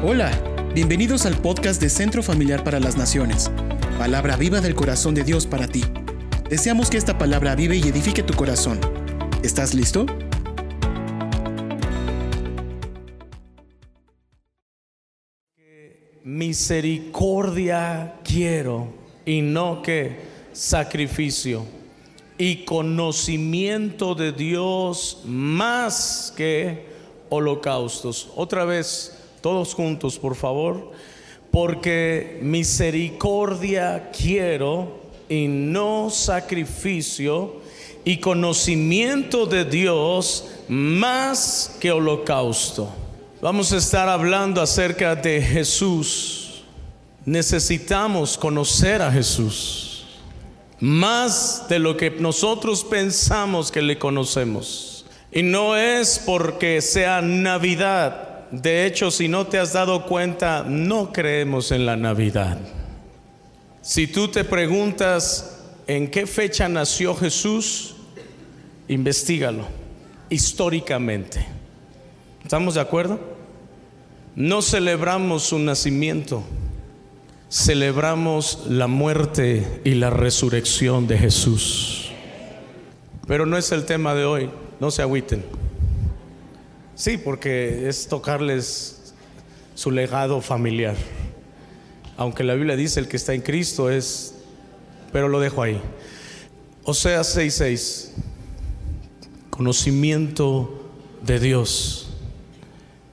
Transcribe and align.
Hola, 0.00 0.30
bienvenidos 0.76 1.26
al 1.26 1.36
podcast 1.42 1.82
de 1.82 1.90
Centro 1.90 2.22
Familiar 2.22 2.62
para 2.62 2.78
las 2.78 2.96
Naciones, 2.96 3.50
palabra 3.98 4.36
viva 4.36 4.60
del 4.60 4.76
corazón 4.76 5.12
de 5.12 5.24
Dios 5.24 5.44
para 5.44 5.66
ti. 5.66 5.82
Deseamos 6.48 6.88
que 6.88 6.98
esta 6.98 7.18
palabra 7.18 7.56
vive 7.56 7.78
y 7.78 7.82
edifique 7.82 8.22
tu 8.22 8.32
corazón. 8.34 8.78
¿Estás 9.42 9.74
listo? 9.74 10.06
Misericordia 16.22 18.20
quiero 18.22 18.94
y 19.26 19.42
no 19.42 19.82
que 19.82 20.20
sacrificio 20.52 21.64
y 22.38 22.64
conocimiento 22.64 24.14
de 24.14 24.30
Dios 24.30 25.22
más 25.24 26.32
que 26.36 26.86
holocaustos. 27.30 28.30
Otra 28.36 28.64
vez, 28.64 29.17
todos 29.40 29.74
juntos, 29.74 30.18
por 30.18 30.34
favor, 30.34 30.92
porque 31.50 32.38
misericordia 32.42 34.10
quiero 34.10 34.98
y 35.28 35.48
no 35.48 36.10
sacrificio 36.10 37.60
y 38.04 38.18
conocimiento 38.18 39.46
de 39.46 39.64
Dios 39.64 40.48
más 40.68 41.76
que 41.80 41.90
holocausto. 41.90 42.88
Vamos 43.40 43.72
a 43.72 43.76
estar 43.76 44.08
hablando 44.08 44.60
acerca 44.60 45.14
de 45.14 45.40
Jesús. 45.40 46.64
Necesitamos 47.24 48.38
conocer 48.38 49.02
a 49.02 49.12
Jesús 49.12 49.88
más 50.80 51.66
de 51.68 51.78
lo 51.78 51.96
que 51.96 52.10
nosotros 52.10 52.84
pensamos 52.84 53.72
que 53.72 53.82
le 53.82 53.98
conocemos. 53.98 55.04
Y 55.32 55.42
no 55.42 55.76
es 55.76 56.22
porque 56.24 56.80
sea 56.80 57.20
Navidad. 57.20 58.27
De 58.50 58.86
hecho, 58.86 59.10
si 59.10 59.28
no 59.28 59.46
te 59.46 59.58
has 59.58 59.72
dado 59.72 60.06
cuenta, 60.06 60.64
no 60.66 61.12
creemos 61.12 61.70
en 61.70 61.84
la 61.84 61.96
Navidad. 61.96 62.58
Si 63.82 64.06
tú 64.06 64.28
te 64.28 64.44
preguntas 64.44 65.60
en 65.86 66.10
qué 66.10 66.26
fecha 66.26 66.68
nació 66.68 67.14
Jesús, 67.14 67.94
investigalo 68.88 69.66
históricamente. 70.30 71.46
¿Estamos 72.42 72.74
de 72.74 72.80
acuerdo? 72.80 73.20
No 74.34 74.62
celebramos 74.62 75.42
su 75.42 75.58
nacimiento, 75.58 76.44
celebramos 77.50 78.66
la 78.68 78.86
muerte 78.86 79.80
y 79.84 79.94
la 79.94 80.10
resurrección 80.10 81.06
de 81.06 81.18
Jesús. 81.18 82.10
Pero 83.26 83.46
no 83.46 83.56
es 83.56 83.72
el 83.72 83.84
tema 83.84 84.14
de 84.14 84.24
hoy, 84.24 84.50
no 84.80 84.90
se 84.90 85.02
agüiten. 85.02 85.44
Sí, 86.98 87.16
porque 87.16 87.88
es 87.88 88.08
tocarles 88.08 89.14
su 89.76 89.92
legado 89.92 90.40
familiar. 90.40 90.96
Aunque 92.16 92.42
la 92.42 92.54
Biblia 92.54 92.74
dice 92.74 92.98
el 92.98 93.06
que 93.06 93.16
está 93.16 93.34
en 93.34 93.40
Cristo 93.40 93.88
es, 93.88 94.34
pero 95.12 95.28
lo 95.28 95.38
dejo 95.38 95.62
ahí. 95.62 95.80
Oseas 96.82 97.36
6:6, 97.36 98.14
conocimiento 99.48 100.90
de 101.22 101.38
Dios, 101.38 102.08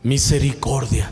misericordia. 0.02 1.12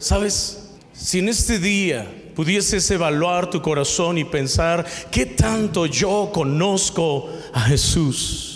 ¿Sabes? 0.00 0.70
Si 0.92 1.20
en 1.20 1.28
este 1.28 1.60
día 1.60 2.12
pudieses 2.34 2.90
evaluar 2.90 3.50
tu 3.50 3.62
corazón 3.62 4.18
y 4.18 4.24
pensar, 4.24 4.84
¿qué 5.12 5.26
tanto 5.26 5.86
yo 5.86 6.32
conozco 6.34 7.30
a 7.52 7.60
Jesús? 7.60 8.53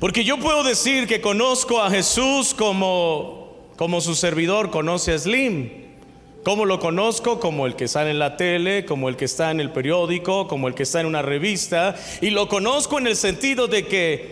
Porque 0.00 0.24
yo 0.24 0.38
puedo 0.38 0.64
decir 0.64 1.06
que 1.06 1.20
conozco 1.20 1.80
a 1.80 1.90
Jesús 1.90 2.52
como, 2.54 3.68
como 3.76 4.00
su 4.00 4.14
servidor 4.14 4.70
conoce 4.70 5.12
a 5.12 5.18
Slim. 5.18 5.84
¿Cómo 6.42 6.66
lo 6.66 6.78
conozco? 6.78 7.40
Como 7.40 7.66
el 7.66 7.76
que 7.76 7.88
sale 7.88 8.10
en 8.10 8.18
la 8.18 8.36
tele, 8.36 8.84
como 8.84 9.08
el 9.08 9.16
que 9.16 9.24
está 9.24 9.50
en 9.50 9.60
el 9.60 9.70
periódico, 9.70 10.46
como 10.48 10.68
el 10.68 10.74
que 10.74 10.82
está 10.82 11.00
en 11.00 11.06
una 11.06 11.22
revista. 11.22 11.94
Y 12.20 12.30
lo 12.30 12.48
conozco 12.48 12.98
en 12.98 13.06
el 13.06 13.16
sentido 13.16 13.66
de 13.66 13.86
que 13.86 14.14
eh, 14.14 14.24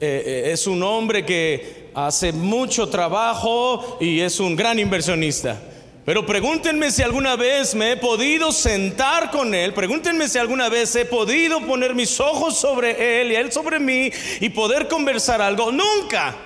eh, 0.00 0.50
es 0.52 0.66
un 0.66 0.82
hombre 0.82 1.24
que 1.24 1.90
hace 1.94 2.32
mucho 2.32 2.88
trabajo 2.88 3.96
y 4.00 4.20
es 4.20 4.38
un 4.38 4.54
gran 4.54 4.78
inversionista. 4.78 5.60
Pero 6.06 6.24
pregúntenme 6.24 6.92
si 6.92 7.02
alguna 7.02 7.34
vez 7.34 7.74
me 7.74 7.90
he 7.90 7.96
podido 7.96 8.52
sentar 8.52 9.32
con 9.32 9.52
Él, 9.52 9.74
pregúntenme 9.74 10.28
si 10.28 10.38
alguna 10.38 10.68
vez 10.68 10.94
he 10.94 11.04
podido 11.04 11.60
poner 11.66 11.96
mis 11.96 12.20
ojos 12.20 12.56
sobre 12.56 13.20
Él 13.20 13.32
y 13.32 13.34
Él 13.34 13.50
sobre 13.50 13.80
mí 13.80 14.12
y 14.40 14.48
poder 14.50 14.86
conversar 14.86 15.42
algo. 15.42 15.72
Nunca, 15.72 16.36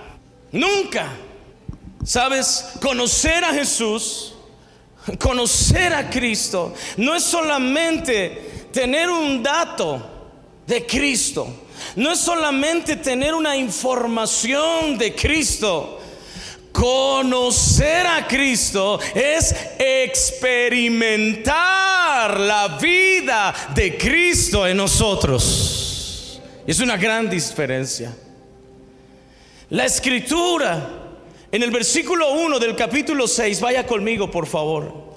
nunca. 0.50 1.10
¿Sabes? 2.02 2.70
Conocer 2.80 3.44
a 3.44 3.52
Jesús, 3.52 4.32
conocer 5.18 5.92
a 5.92 6.08
Cristo, 6.08 6.72
no 6.96 7.14
es 7.14 7.22
solamente 7.22 8.68
tener 8.72 9.10
un 9.10 9.42
dato 9.42 10.02
de 10.66 10.86
Cristo, 10.86 11.46
no 11.96 12.12
es 12.12 12.18
solamente 12.18 12.96
tener 12.96 13.34
una 13.34 13.54
información 13.58 14.96
de 14.96 15.14
Cristo. 15.14 15.99
Conocer 16.72 18.06
a 18.06 18.28
Cristo 18.28 19.00
es 19.14 19.54
experimentar 19.78 22.38
la 22.38 22.78
vida 22.80 23.54
de 23.74 23.98
Cristo 23.98 24.66
en 24.66 24.76
nosotros. 24.76 26.40
Es 26.66 26.80
una 26.80 26.96
gran 26.96 27.28
diferencia. 27.28 28.14
La 29.70 29.84
escritura 29.84 31.00
en 31.52 31.62
el 31.62 31.70
versículo 31.70 32.32
1 32.32 32.58
del 32.60 32.76
capítulo 32.76 33.26
6, 33.26 33.60
vaya 33.60 33.86
conmigo 33.86 34.30
por 34.30 34.46
favor. 34.46 35.10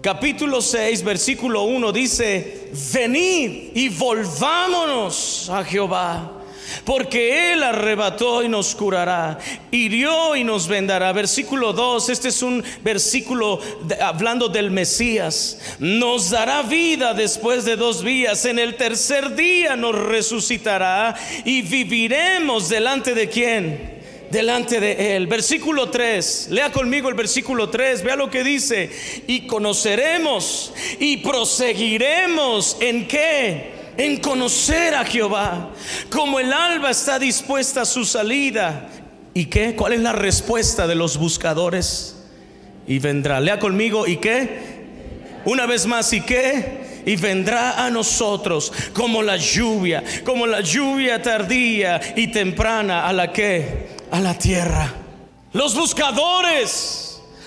Capítulo 0.00 0.60
6, 0.60 1.02
versículo 1.02 1.62
1 1.62 1.90
dice, 1.90 2.70
venid 2.92 3.72
y 3.74 3.88
volvámonos 3.88 5.50
a 5.50 5.64
Jehová 5.64 6.35
porque 6.84 7.52
Él 7.52 7.62
arrebató 7.62 8.42
y 8.42 8.48
nos 8.48 8.74
curará, 8.74 9.38
hirió 9.70 10.36
y 10.36 10.44
nos 10.44 10.68
vendará. 10.68 11.12
Versículo 11.12 11.72
2, 11.72 12.08
este 12.08 12.28
es 12.28 12.42
un 12.42 12.62
versículo 12.82 13.60
hablando 14.00 14.48
del 14.48 14.70
Mesías. 14.70 15.58
Nos 15.78 16.30
dará 16.30 16.62
vida 16.62 17.14
después 17.14 17.64
de 17.64 17.76
dos 17.76 18.02
días, 18.02 18.44
en 18.44 18.58
el 18.58 18.76
tercer 18.76 19.34
día 19.34 19.76
nos 19.76 19.94
resucitará 19.94 21.14
y 21.44 21.62
viviremos 21.62 22.68
delante 22.68 23.14
de 23.14 23.28
quién 23.28 23.96
delante 24.30 24.80
de 24.80 25.16
él. 25.16 25.26
Versículo 25.26 25.90
3, 25.90 26.48
lea 26.50 26.72
conmigo 26.72 27.08
el 27.08 27.14
versículo 27.14 27.70
3, 27.70 28.02
vea 28.02 28.16
lo 28.16 28.30
que 28.30 28.44
dice, 28.44 28.90
y 29.26 29.46
conoceremos 29.46 30.72
y 30.98 31.18
proseguiremos 31.18 32.76
en 32.80 33.06
qué? 33.06 33.75
En 33.96 34.18
conocer 34.18 34.94
a 34.94 35.04
Jehová, 35.04 35.70
como 36.10 36.38
el 36.38 36.52
alba 36.52 36.90
está 36.90 37.18
dispuesta 37.18 37.82
a 37.82 37.86
su 37.86 38.04
salida. 38.04 38.88
¿Y 39.32 39.46
qué? 39.46 39.74
¿Cuál 39.74 39.94
es 39.94 40.00
la 40.00 40.12
respuesta 40.12 40.86
de 40.86 40.94
los 40.94 41.16
buscadores? 41.16 42.16
Y 42.86 42.98
vendrá, 42.98 43.40
lea 43.40 43.58
conmigo, 43.58 44.06
¿y 44.06 44.16
qué? 44.16 44.76
Una 45.44 45.66
vez 45.66 45.86
más, 45.86 46.12
¿y 46.12 46.20
qué? 46.20 47.02
Y 47.06 47.16
vendrá 47.16 47.84
a 47.84 47.90
nosotros 47.90 48.72
como 48.92 49.22
la 49.22 49.36
lluvia, 49.36 50.02
como 50.24 50.46
la 50.46 50.60
lluvia 50.60 51.22
tardía 51.22 52.00
y 52.16 52.28
temprana 52.28 53.06
a 53.06 53.12
la 53.12 53.32
que, 53.32 53.88
a 54.10 54.20
la 54.20 54.36
tierra. 54.36 54.92
Los 55.52 55.74
buscadores, 55.74 57.05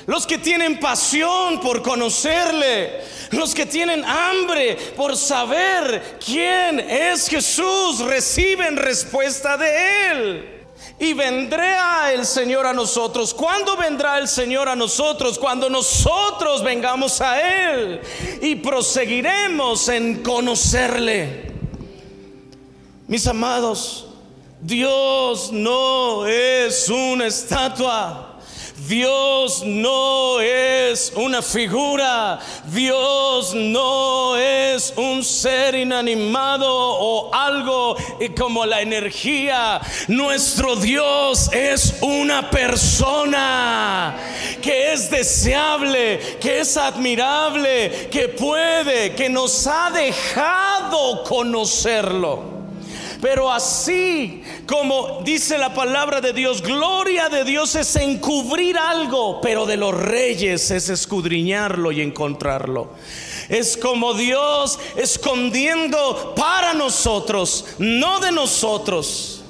los 0.10 0.26
que 0.26 0.40
tienen 0.40 0.80
pasión 0.80 1.60
por 1.60 1.84
conocerle, 1.84 3.00
los 3.30 3.54
que 3.54 3.68
tienen 3.68 4.04
hambre 4.04 4.76
por 4.98 5.16
saber 5.16 6.18
quién 6.26 6.80
es 6.80 7.28
Jesús, 7.28 8.00
reciben 8.00 8.76
respuesta 8.76 9.56
de 9.56 10.10
él. 10.10 10.66
Y 10.98 11.14
vendrá 11.14 12.12
el 12.12 12.26
Señor 12.26 12.66
a 12.66 12.74
nosotros. 12.74 13.36
¿Cuándo 13.36 13.78
vendrá 13.78 14.18
el 14.18 14.28
Señor 14.28 14.68
a 14.68 14.76
nosotros? 14.76 15.38
Cuando 15.38 15.70
nosotros 15.70 16.64
vengamos 16.64 17.22
a 17.22 17.72
Él 17.72 18.02
y 18.42 18.56
proseguiremos 18.56 19.88
en 19.90 20.24
conocerle. 20.24 21.52
Mis 23.08 23.28
amados, 23.28 24.08
Dios 24.60 25.52
no 25.52 26.26
es 26.26 26.90
una 26.90 27.28
estatua. 27.28 28.29
Dios 28.88 29.64
no 29.66 30.40
es 30.40 31.12
una 31.16 31.42
figura, 31.42 32.40
Dios 32.72 33.54
no 33.54 34.38
es 34.38 34.94
un 34.96 35.24
ser 35.24 35.76
inanimado 35.76 36.68
o 36.70 37.34
algo 37.34 37.98
como 38.38 38.66
la 38.66 38.82
energía. 38.82 39.82
Nuestro 40.08 40.76
Dios 40.76 41.52
es 41.52 41.96
una 42.02 42.50
persona 42.50 44.16
que 44.62 44.94
es 44.94 45.10
deseable, 45.10 46.38
que 46.40 46.60
es 46.60 46.78
admirable, 46.78 48.10
que 48.12 48.30
puede, 48.30 49.14
que 49.14 49.30
nos 49.30 49.68
ha 49.68 49.90
dejado 49.92 51.24
conocerlo. 51.24 52.60
Pero 53.22 53.52
así 53.52 54.42
Como 54.70 55.22
dice 55.24 55.58
la 55.58 55.74
palabra 55.74 56.22
de 56.22 56.32
Dios, 56.32 56.62
gloria 56.62 57.28
de 57.28 57.44
Dios 57.44 57.74
es 57.74 57.96
encubrir 57.96 58.78
algo, 58.78 59.42
pero 59.42 59.66
de 59.66 59.78
los 59.78 59.96
reyes 59.96 60.70
es 60.70 60.90
escudriñarlo 60.90 61.92
y 61.92 62.02
encontrarlo. 62.02 62.92
Es 63.50 63.76
como 63.76 64.14
Dios 64.14 64.78
escondiendo 64.96 66.36
para 66.36 66.76
nosotros, 66.76 67.66
no 67.80 68.20
de 68.20 68.32
nosotros. 68.32 69.42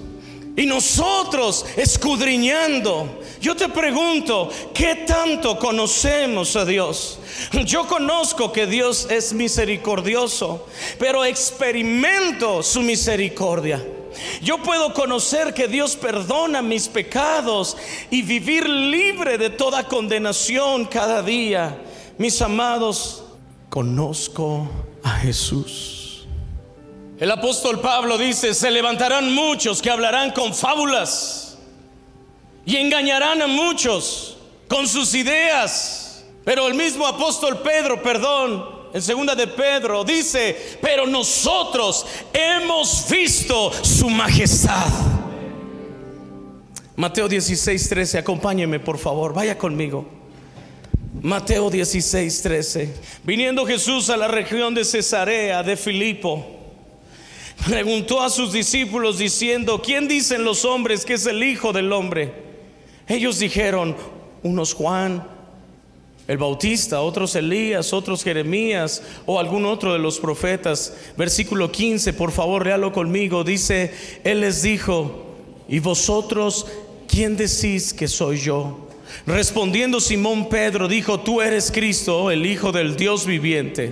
Y 0.55 0.65
nosotros 0.65 1.65
escudriñando. 1.75 3.19
Yo 3.41 3.57
te 3.57 3.67
pregunto, 3.67 4.49
¿qué 4.73 5.03
tanto 5.05 5.59
conocemos 5.59 6.55
a 6.55 6.63
Dios? 6.63 7.19
Yo 7.65 7.85
conozco 7.87 8.53
que 8.53 8.67
Dios 8.67 9.05
es 9.09 9.33
misericordioso, 9.33 10.65
pero 10.97 11.25
experimento 11.25 12.63
su 12.63 12.81
misericordia. 12.81 13.83
Yo 14.41 14.57
puedo 14.59 14.93
conocer 14.93 15.53
que 15.53 15.67
Dios 15.67 15.95
perdona 15.95 16.61
mis 16.61 16.87
pecados 16.87 17.77
y 18.09 18.21
vivir 18.21 18.67
libre 18.67 19.37
de 19.37 19.49
toda 19.49 19.83
condenación 19.83 20.85
cada 20.85 21.21
día. 21.21 21.77
Mis 22.17 22.41
amados, 22.41 23.23
conozco 23.69 24.69
a 25.03 25.11
Jesús. 25.11 26.25
El 27.19 27.31
apóstol 27.31 27.81
Pablo 27.81 28.17
dice, 28.17 28.53
se 28.53 28.71
levantarán 28.71 29.33
muchos 29.33 29.81
que 29.81 29.91
hablarán 29.91 30.31
con 30.31 30.53
fábulas 30.53 31.57
y 32.65 32.77
engañarán 32.77 33.41
a 33.41 33.47
muchos 33.47 34.37
con 34.69 34.87
sus 34.87 35.13
ideas. 35.13 36.23
Pero 36.45 36.67
el 36.67 36.75
mismo 36.75 37.05
apóstol 37.05 37.59
Pedro, 37.59 38.01
perdón, 38.01 38.78
en 38.93 39.01
segunda 39.01 39.35
de 39.35 39.47
Pedro 39.47 40.03
dice, 40.03 40.77
pero 40.81 41.05
nosotros 41.05 42.05
hemos 42.33 43.05
visto 43.09 43.71
su 43.83 44.09
majestad. 44.09 44.87
Mateo 46.95 47.29
16, 47.29 47.89
13, 47.89 48.17
acompáñeme 48.17 48.79
por 48.79 48.97
favor, 48.97 49.33
vaya 49.33 49.57
conmigo. 49.57 50.05
Mateo 51.21 51.69
16, 51.69 52.41
13. 52.41 52.93
Viniendo 53.23 53.65
Jesús 53.65 54.09
a 54.09 54.17
la 54.17 54.27
región 54.27 54.73
de 54.73 54.85
Cesarea 54.85 55.63
de 55.63 55.75
Filipo, 55.75 56.45
preguntó 57.65 58.21
a 58.21 58.29
sus 58.29 58.53
discípulos 58.53 59.17
diciendo, 59.17 59.81
¿quién 59.81 60.07
dicen 60.07 60.43
los 60.43 60.65
hombres 60.65 61.05
que 61.05 61.13
es 61.13 61.25
el 61.25 61.43
Hijo 61.43 61.73
del 61.73 61.91
Hombre? 61.91 62.33
Ellos 63.07 63.39
dijeron, 63.39 63.95
unos 64.43 64.73
Juan, 64.73 65.27
el 66.29 66.37
Bautista, 66.37 67.01
otros 67.01 67.33
Elías, 67.33 67.91
otros 67.91 68.23
Jeremías 68.23 69.01
o 69.25 69.39
algún 69.39 69.65
otro 69.65 69.93
de 69.93 69.99
los 69.99 70.19
profetas. 70.19 70.93
Versículo 71.17 71.71
15, 71.71 72.13
por 72.13 72.31
favor, 72.31 72.67
léalo 72.67 72.93
conmigo. 72.93 73.43
Dice, 73.43 73.91
Él 74.23 74.41
les 74.41 74.61
dijo, 74.61 75.25
¿y 75.67 75.79
vosotros 75.79 76.67
quién 77.07 77.35
decís 77.35 77.95
que 77.95 78.07
soy 78.07 78.37
yo? 78.37 78.77
Respondiendo 79.25 79.99
Simón 79.99 80.49
Pedro 80.49 80.87
dijo, 80.87 81.19
tú 81.19 81.41
eres 81.41 81.71
Cristo, 81.71 82.29
el 82.29 82.45
Hijo 82.45 82.71
del 82.71 82.95
Dios 82.95 83.25
viviente. 83.25 83.91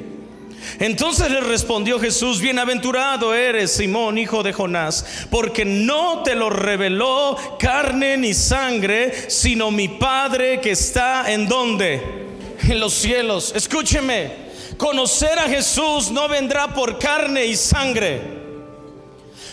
Entonces 0.78 1.32
le 1.32 1.42
respondió 1.42 2.00
Jesús, 2.00 2.40
bienaventurado 2.40 3.34
eres 3.34 3.72
Simón, 3.72 4.20
hijo 4.20 4.44
de 4.44 4.54
Jonás, 4.54 5.26
porque 5.32 5.66
no 5.66 6.22
te 6.22 6.36
lo 6.36 6.52
reveló 6.52 7.36
carne 7.58 8.16
ni 8.18 8.36
sangre, 8.36 9.12
sino 9.28 9.72
mi 9.72 9.88
Padre 9.88 10.62
que 10.62 10.72
está 10.72 11.32
en 11.34 11.48
donde? 11.48 12.27
En 12.70 12.82
los 12.82 12.94
cielos. 12.94 13.54
Escúcheme, 13.56 14.30
conocer 14.78 15.40
a 15.40 15.44
Jesús 15.44 16.12
no 16.12 16.28
vendrá 16.28 16.74
por 16.74 17.00
carne 17.00 17.46
y 17.46 17.56
sangre. 17.56 18.20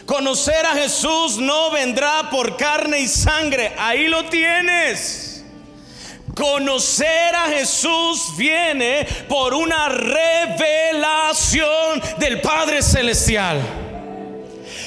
Conocer 0.05 0.67
a 0.67 0.75
Jesús 0.75 1.39
no 1.39 1.71
vendrá 1.71 2.29
por 2.29 2.57
carne 2.57 2.99
y 2.99 3.07
sangre. 3.07 3.73
Ahí 3.79 4.09
lo 4.09 4.25
tienes. 4.25 5.45
Conocer 6.35 7.37
a 7.37 7.47
Jesús 7.51 8.37
viene 8.37 9.07
por 9.29 9.55
una 9.55 9.89
revelación 9.89 11.33
del 12.19 12.41
Padre 12.41 12.83
Celestial. 12.83 13.84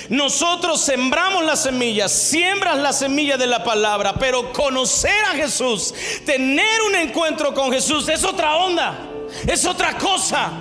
Nosotros 0.09 0.81
sembramos 0.81 1.43
las 1.43 1.63
semillas, 1.63 2.11
siembras 2.11 2.77
la 2.77 2.93
semilla 2.93 3.37
de 3.37 3.47
la 3.47 3.63
palabra, 3.63 4.13
pero 4.13 4.53
conocer 4.53 5.23
a 5.31 5.35
Jesús, 5.35 5.93
tener 6.25 6.81
un 6.87 6.95
encuentro 6.95 7.53
con 7.53 7.71
Jesús 7.71 8.07
es 8.07 8.23
otra 8.23 8.55
onda, 8.57 8.97
es 9.45 9.65
otra 9.65 9.97
cosa. 9.97 10.51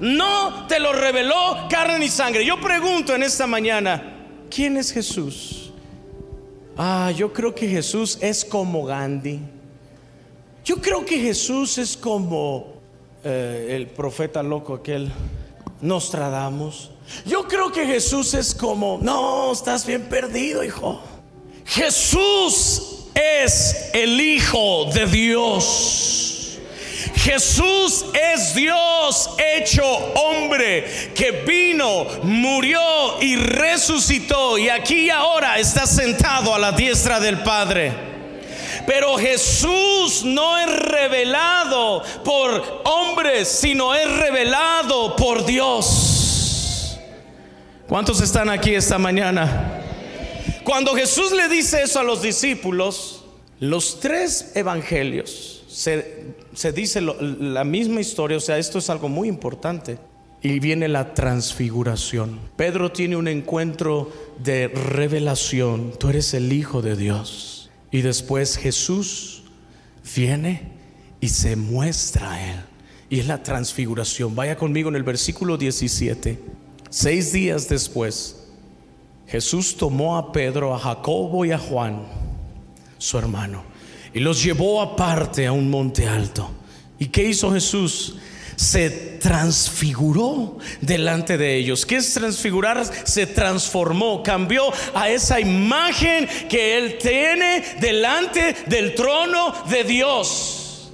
No 0.00 0.66
te 0.66 0.80
lo 0.80 0.92
reveló 0.92 1.68
carne 1.70 2.00
ni 2.00 2.08
sangre. 2.08 2.44
Yo 2.44 2.60
pregunto 2.60 3.14
en 3.14 3.22
esta 3.22 3.46
mañana, 3.46 4.16
¿quién 4.50 4.76
es 4.76 4.92
Jesús? 4.92 5.72
Ah, 6.76 7.12
yo 7.16 7.32
creo 7.32 7.54
que 7.54 7.68
Jesús 7.68 8.18
es 8.20 8.44
como 8.44 8.84
Gandhi. 8.84 9.38
Yo 10.64 10.76
creo 10.80 11.04
que 11.04 11.20
Jesús 11.20 11.78
es 11.78 11.96
como 11.96 12.74
eh, 13.22 13.68
el 13.70 13.86
profeta 13.86 14.42
loco 14.42 14.74
aquel 14.74 15.12
Nostradamus. 15.80 16.90
Yo 17.24 17.46
creo 17.48 17.70
que 17.70 17.86
Jesús 17.86 18.34
es 18.34 18.54
como, 18.54 18.98
no, 19.00 19.52
estás 19.52 19.86
bien 19.86 20.02
perdido, 20.08 20.64
hijo. 20.64 21.00
Jesús 21.64 23.06
es 23.14 23.90
el 23.92 24.20
Hijo 24.20 24.90
de 24.92 25.06
Dios. 25.06 26.58
Jesús 27.16 28.04
es 28.34 28.54
Dios 28.54 29.30
hecho 29.56 29.84
hombre 29.84 31.12
que 31.14 31.30
vino, 31.46 32.06
murió 32.22 33.22
y 33.22 33.36
resucitó 33.36 34.58
y 34.58 34.68
aquí 34.68 35.06
y 35.06 35.10
ahora 35.10 35.58
está 35.58 35.86
sentado 35.86 36.54
a 36.54 36.58
la 36.58 36.72
diestra 36.72 37.20
del 37.20 37.42
Padre. 37.42 37.92
Pero 38.86 39.16
Jesús 39.16 40.22
no 40.24 40.58
es 40.58 40.66
revelado 40.66 42.02
por 42.24 42.82
hombres, 42.84 43.48
sino 43.48 43.94
es 43.94 44.10
revelado 44.18 45.16
por 45.16 45.46
Dios. 45.46 46.13
¿Cuántos 47.94 48.20
están 48.22 48.48
aquí 48.48 48.74
esta 48.74 48.98
mañana? 48.98 49.80
Cuando 50.64 50.96
Jesús 50.96 51.30
le 51.30 51.48
dice 51.48 51.80
eso 51.82 52.00
a 52.00 52.02
los 52.02 52.22
discípulos, 52.22 53.24
los 53.60 54.00
tres 54.00 54.50
evangelios, 54.56 55.62
se, 55.68 56.72
dice 56.72 57.00
la 57.00 57.62
misma 57.62 58.00
historia, 58.00 58.38
o 58.38 58.40
sea, 58.40 58.58
esto 58.58 58.80
es 58.80 58.90
algo 58.90 59.08
muy 59.08 59.28
importante. 59.28 59.98
Y 60.42 60.58
viene 60.58 60.88
la 60.88 61.14
transfiguración. 61.14 62.40
Pedro 62.56 62.90
tiene 62.90 63.14
un 63.14 63.28
encuentro 63.28 64.10
de 64.42 64.66
revelación. 64.66 65.92
Tú 65.96 66.08
eres 66.08 66.34
el 66.34 66.52
Hijo 66.52 66.82
de 66.82 66.96
Dios. 66.96 67.70
Y 67.92 68.02
después 68.02 68.56
Jesús 68.56 69.44
viene 70.16 70.72
y 71.20 71.28
se 71.28 71.54
muestra 71.54 72.32
a 72.32 72.54
él. 72.54 72.60
Y 73.08 73.20
es 73.20 73.28
la 73.28 73.44
transfiguración. 73.44 74.34
Vaya 74.34 74.56
conmigo 74.56 74.88
en 74.88 74.96
el 74.96 75.04
versículo 75.04 75.56
17. 75.56 76.63
Seis 76.96 77.32
días 77.32 77.68
después, 77.68 78.36
Jesús 79.26 79.76
tomó 79.76 80.16
a 80.16 80.30
Pedro, 80.30 80.72
a 80.72 80.78
Jacobo 80.78 81.44
y 81.44 81.50
a 81.50 81.58
Juan, 81.58 82.06
su 82.98 83.18
hermano, 83.18 83.64
y 84.12 84.20
los 84.20 84.40
llevó 84.40 84.80
aparte 84.80 85.44
a 85.44 85.50
un 85.50 85.68
monte 85.68 86.06
alto. 86.06 86.48
¿Y 86.96 87.06
qué 87.06 87.24
hizo 87.24 87.52
Jesús? 87.52 88.14
se 88.54 89.18
transfiguró 89.20 90.58
delante 90.80 91.36
de 91.36 91.56
ellos. 91.56 91.84
¿Qué 91.84 91.96
es 91.96 92.14
transfigurar? 92.14 92.88
Se 93.04 93.26
transformó, 93.26 94.22
cambió 94.22 94.72
a 94.94 95.10
esa 95.10 95.40
imagen 95.40 96.28
que 96.48 96.78
Él 96.78 96.98
tiene 96.98 97.64
delante 97.80 98.54
del 98.68 98.94
trono 98.94 99.52
de 99.68 99.82
Dios. 99.82 100.92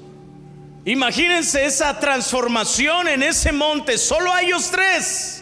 Imagínense 0.87 1.66
esa 1.66 2.00
transformación 2.00 3.07
en 3.09 3.23
ese 3.23 3.52
monte, 3.52 3.99
solo 3.99 4.33
a 4.33 4.40
ellos 4.40 4.71
tres. 4.71 5.39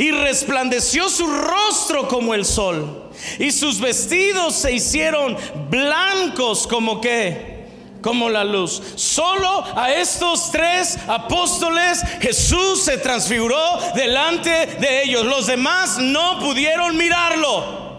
Y 0.00 0.12
resplandeció 0.12 1.10
su 1.10 1.26
rostro 1.26 2.08
como 2.08 2.32
el 2.32 2.46
sol. 2.46 3.10
Y 3.38 3.52
sus 3.52 3.78
vestidos 3.78 4.54
se 4.54 4.72
hicieron 4.72 5.36
blancos 5.68 6.66
como 6.66 7.02
que 7.02 7.66
como 8.00 8.30
la 8.30 8.42
luz. 8.42 8.80
Solo 8.96 9.62
a 9.76 9.92
estos 9.92 10.50
tres 10.50 10.96
apóstoles 11.06 12.00
Jesús 12.22 12.82
se 12.82 12.96
transfiguró 12.96 13.78
delante 13.94 14.50
de 14.80 15.02
ellos. 15.02 15.26
Los 15.26 15.46
demás 15.46 15.98
no 15.98 16.38
pudieron 16.40 16.96
mirarlo. 16.96 17.89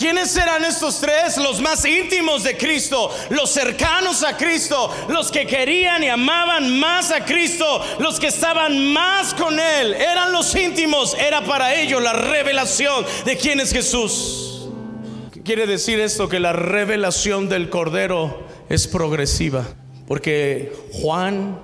¿Quiénes 0.00 0.34
eran 0.34 0.64
estos 0.64 0.98
tres? 0.98 1.36
Los 1.36 1.60
más 1.60 1.84
íntimos 1.84 2.42
de 2.42 2.56
Cristo, 2.56 3.10
los 3.28 3.50
cercanos 3.50 4.22
a 4.22 4.34
Cristo, 4.34 4.90
los 5.10 5.30
que 5.30 5.46
querían 5.46 6.02
y 6.02 6.08
amaban 6.08 6.78
más 6.78 7.10
a 7.10 7.22
Cristo, 7.22 7.66
los 7.98 8.18
que 8.18 8.28
estaban 8.28 8.94
más 8.94 9.34
con 9.34 9.60
Él. 9.60 9.92
Eran 9.92 10.32
los 10.32 10.54
íntimos, 10.54 11.14
era 11.14 11.44
para 11.44 11.74
ellos 11.74 12.02
la 12.02 12.14
revelación 12.14 13.04
de 13.26 13.36
quién 13.36 13.60
es 13.60 13.72
Jesús. 13.72 14.70
quiere 15.44 15.66
decir 15.66 16.00
esto? 16.00 16.30
Que 16.30 16.40
la 16.40 16.54
revelación 16.54 17.50
del 17.50 17.68
Cordero 17.68 18.42
es 18.70 18.88
progresiva, 18.88 19.68
porque 20.08 20.72
Juan 20.94 21.60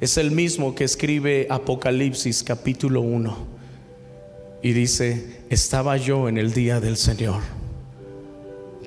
es 0.00 0.16
el 0.16 0.30
mismo 0.30 0.76
que 0.76 0.84
escribe 0.84 1.48
Apocalipsis 1.50 2.44
capítulo 2.44 3.00
1. 3.00 3.48
Y 4.62 4.72
dice, 4.74 5.40
estaba 5.50 5.96
yo 5.96 6.28
en 6.28 6.38
el 6.38 6.54
día 6.54 6.78
del 6.78 6.96
Señor, 6.96 7.42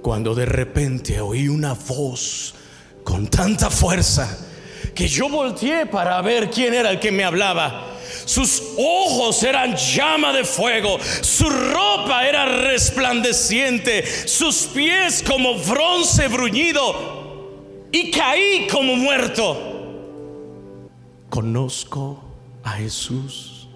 cuando 0.08 0.34
de 0.34 0.46
repente 0.46 1.20
oí 1.20 1.50
una 1.50 1.74
voz 1.74 2.56
con 3.04 3.28
tanta 3.28 3.70
fuerza 3.70 4.38
que 4.96 5.06
yo 5.06 5.28
volteé 5.28 5.86
para 5.86 6.22
ver 6.22 6.50
quién 6.50 6.74
era 6.74 6.92
el 6.92 7.00
que 7.02 7.12
me 7.12 7.26
hablaba. 7.26 7.88
Sus 8.24 8.64
ojos 8.78 9.44
eran 9.44 9.76
llama 9.76 10.32
de 10.32 10.46
fuego, 10.46 10.98
su 11.20 11.50
ropa 11.50 12.26
era 12.26 12.46
resplandeciente, 12.46 14.06
sus 14.26 14.68
pies 14.74 15.22
como 15.28 15.56
bronce 15.56 16.30
bruñido 16.30 17.90
y 17.92 18.10
caí 18.10 18.66
como 18.72 18.96
muerto. 18.96 19.58
¿Conozco 21.30 22.24
a 22.64 22.70
Jesús? 22.72 23.68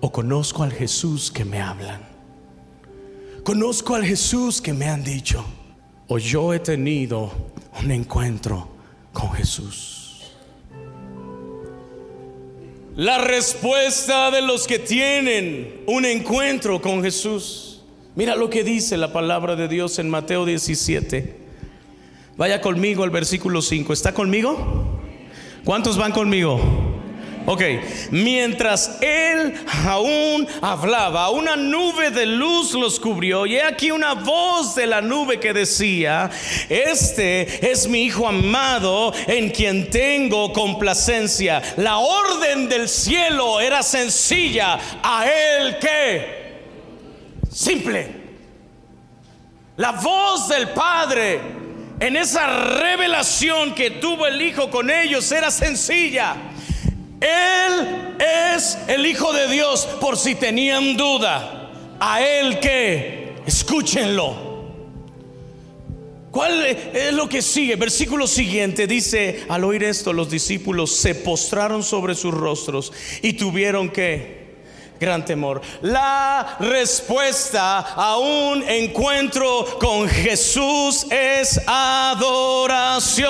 ¿O 0.00 0.10
conozco 0.10 0.62
al 0.62 0.72
Jesús 0.72 1.30
que 1.30 1.44
me 1.44 1.60
hablan? 1.60 2.11
¿Conozco 3.44 3.96
al 3.96 4.04
Jesús 4.04 4.62
que 4.62 4.72
me 4.72 4.86
han 4.86 5.02
dicho? 5.02 5.44
¿O 6.06 6.18
yo 6.18 6.54
he 6.54 6.60
tenido 6.60 7.32
un 7.82 7.90
encuentro 7.90 8.68
con 9.12 9.32
Jesús? 9.32 10.32
La 12.94 13.18
respuesta 13.18 14.30
de 14.30 14.42
los 14.42 14.66
que 14.68 14.78
tienen 14.78 15.82
un 15.86 16.04
encuentro 16.04 16.80
con 16.80 17.02
Jesús. 17.02 17.82
Mira 18.14 18.36
lo 18.36 18.48
que 18.48 18.62
dice 18.62 18.96
la 18.96 19.12
palabra 19.12 19.56
de 19.56 19.66
Dios 19.66 19.98
en 19.98 20.08
Mateo 20.08 20.44
17. 20.44 21.36
Vaya 22.36 22.60
conmigo 22.60 23.02
al 23.02 23.10
versículo 23.10 23.60
5. 23.60 23.92
¿Está 23.92 24.14
conmigo? 24.14 25.00
¿Cuántos 25.64 25.96
van 25.96 26.12
conmigo? 26.12 26.91
Ok, 27.44 27.60
mientras 28.12 28.98
él 29.00 29.54
aún 29.84 30.46
hablaba, 30.60 31.30
una 31.30 31.56
nube 31.56 32.10
de 32.10 32.24
luz 32.24 32.72
los 32.74 33.00
cubrió 33.00 33.46
y 33.46 33.56
he 33.56 33.62
aquí 33.64 33.90
una 33.90 34.14
voz 34.14 34.76
de 34.76 34.86
la 34.86 35.00
nube 35.00 35.40
que 35.40 35.52
decía, 35.52 36.30
este 36.68 37.70
es 37.70 37.88
mi 37.88 38.04
hijo 38.04 38.28
amado 38.28 39.12
en 39.26 39.50
quien 39.50 39.90
tengo 39.90 40.52
complacencia. 40.52 41.60
La 41.78 41.98
orden 41.98 42.68
del 42.68 42.88
cielo 42.88 43.60
era 43.60 43.82
sencilla, 43.82 44.78
a 45.02 45.26
él 45.26 45.78
que 45.80 46.42
simple. 47.50 48.22
La 49.76 49.92
voz 49.92 50.48
del 50.48 50.68
Padre 50.68 51.40
en 51.98 52.16
esa 52.16 52.46
revelación 52.78 53.74
que 53.74 53.90
tuvo 53.92 54.26
el 54.26 54.40
Hijo 54.42 54.70
con 54.70 54.90
ellos 54.90 55.30
era 55.32 55.50
sencilla. 55.50 56.36
Él 57.22 58.16
es 58.54 58.78
el 58.88 59.06
Hijo 59.06 59.32
de 59.32 59.48
Dios, 59.48 59.86
por 60.00 60.16
si 60.16 60.34
tenían 60.34 60.96
duda. 60.96 61.70
A 62.00 62.20
Él 62.20 62.58
que, 62.58 63.34
escúchenlo. 63.46 64.52
¿Cuál 66.32 66.64
es 66.64 67.12
lo 67.12 67.28
que 67.28 67.42
sigue? 67.42 67.76
Versículo 67.76 68.26
siguiente 68.26 68.86
dice, 68.86 69.44
al 69.48 69.64
oír 69.64 69.84
esto 69.84 70.14
los 70.14 70.30
discípulos 70.30 70.96
se 70.96 71.14
postraron 71.14 71.82
sobre 71.82 72.14
sus 72.14 72.32
rostros 72.32 72.90
y 73.20 73.34
tuvieron 73.34 73.90
que 73.90 74.42
gran 74.98 75.24
temor. 75.24 75.60
La 75.82 76.56
respuesta 76.58 77.80
a 77.80 78.16
un 78.16 78.62
encuentro 78.62 79.78
con 79.78 80.08
Jesús 80.08 81.06
es 81.10 81.60
adoración. 81.66 83.20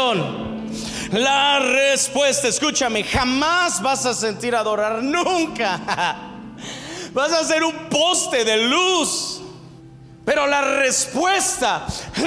La 1.13 1.59
respuesta, 1.59 2.49
escúchame, 2.49 3.05
jamás 3.05 3.83
vas 3.83 4.07
a 4.07 4.15
sentir 4.15 4.57
adorar, 4.57 5.03
nunca. 5.03 5.79
Vas 7.13 7.33
a 7.33 7.45
ser 7.45 7.63
un 7.63 7.89
poste 7.91 8.45
de 8.45 8.57
luz. 8.57 9.43
Pero 10.25 10.47
la 10.47 10.61
respuesta 10.63 11.85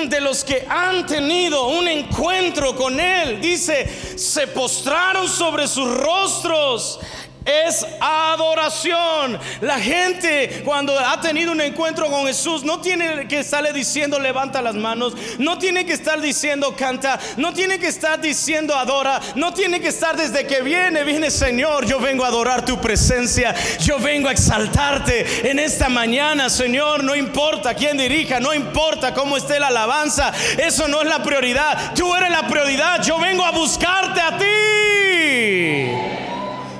de 0.09 0.21
los 0.21 0.43
que 0.43 0.67
han 0.69 1.05
tenido 1.07 1.69
un 1.69 1.87
encuentro 1.87 2.75
con 2.75 2.99
Él, 2.99 3.41
dice, 3.41 4.17
se 4.17 4.47
postraron 4.47 5.29
sobre 5.29 5.67
sus 5.67 5.89
rostros 5.97 6.99
es 7.45 7.85
adoración. 7.99 9.39
La 9.61 9.79
gente 9.79 10.61
cuando 10.65 10.97
ha 10.97 11.21
tenido 11.21 11.51
un 11.51 11.61
encuentro 11.61 12.09
con 12.09 12.25
Jesús 12.25 12.63
no 12.63 12.81
tiene 12.81 13.27
que 13.27 13.39
estarle 13.39 13.71
diciendo 13.71 14.19
levanta 14.19 14.61
las 14.61 14.75
manos, 14.75 15.13
no 15.37 15.57
tiene 15.57 15.85
que 15.85 15.93
estar 15.93 16.19
diciendo 16.19 16.75
canta, 16.75 17.19
no 17.37 17.53
tiene 17.53 17.79
que 17.79 17.87
estar 17.87 18.19
diciendo 18.19 18.75
adora, 18.75 19.21
no 19.35 19.53
tiene 19.53 19.79
que 19.79 19.89
estar 19.89 20.17
desde 20.17 20.47
que 20.47 20.61
viene, 20.61 21.03
viene 21.03 21.29
Señor, 21.29 21.85
yo 21.85 21.99
vengo 21.99 22.25
a 22.25 22.29
adorar 22.29 22.65
tu 22.65 22.81
presencia, 22.81 23.53
yo 23.79 23.99
vengo 23.99 24.27
a 24.27 24.31
exaltarte 24.31 25.49
en 25.49 25.59
esta 25.59 25.89
mañana, 25.89 26.49
Señor, 26.49 27.03
no 27.03 27.15
importa 27.15 27.75
quién 27.75 27.97
dirija, 27.97 28.39
no 28.39 28.53
importa 28.53 29.13
cómo 29.13 29.37
esté 29.37 29.59
la 29.59 29.67
alabanza, 29.67 30.33
eso 30.57 30.87
no 30.87 31.01
es 31.01 31.07
la 31.07 31.21
prioridad, 31.21 31.93
tú 31.93 32.15
eres 32.15 32.31
la 32.31 32.47
prioridad, 32.47 33.03
yo 33.03 33.19
vengo 33.19 33.45
a 33.45 33.51
buscarte 33.51 34.21
a 34.21 34.37
ti. 34.37 36.14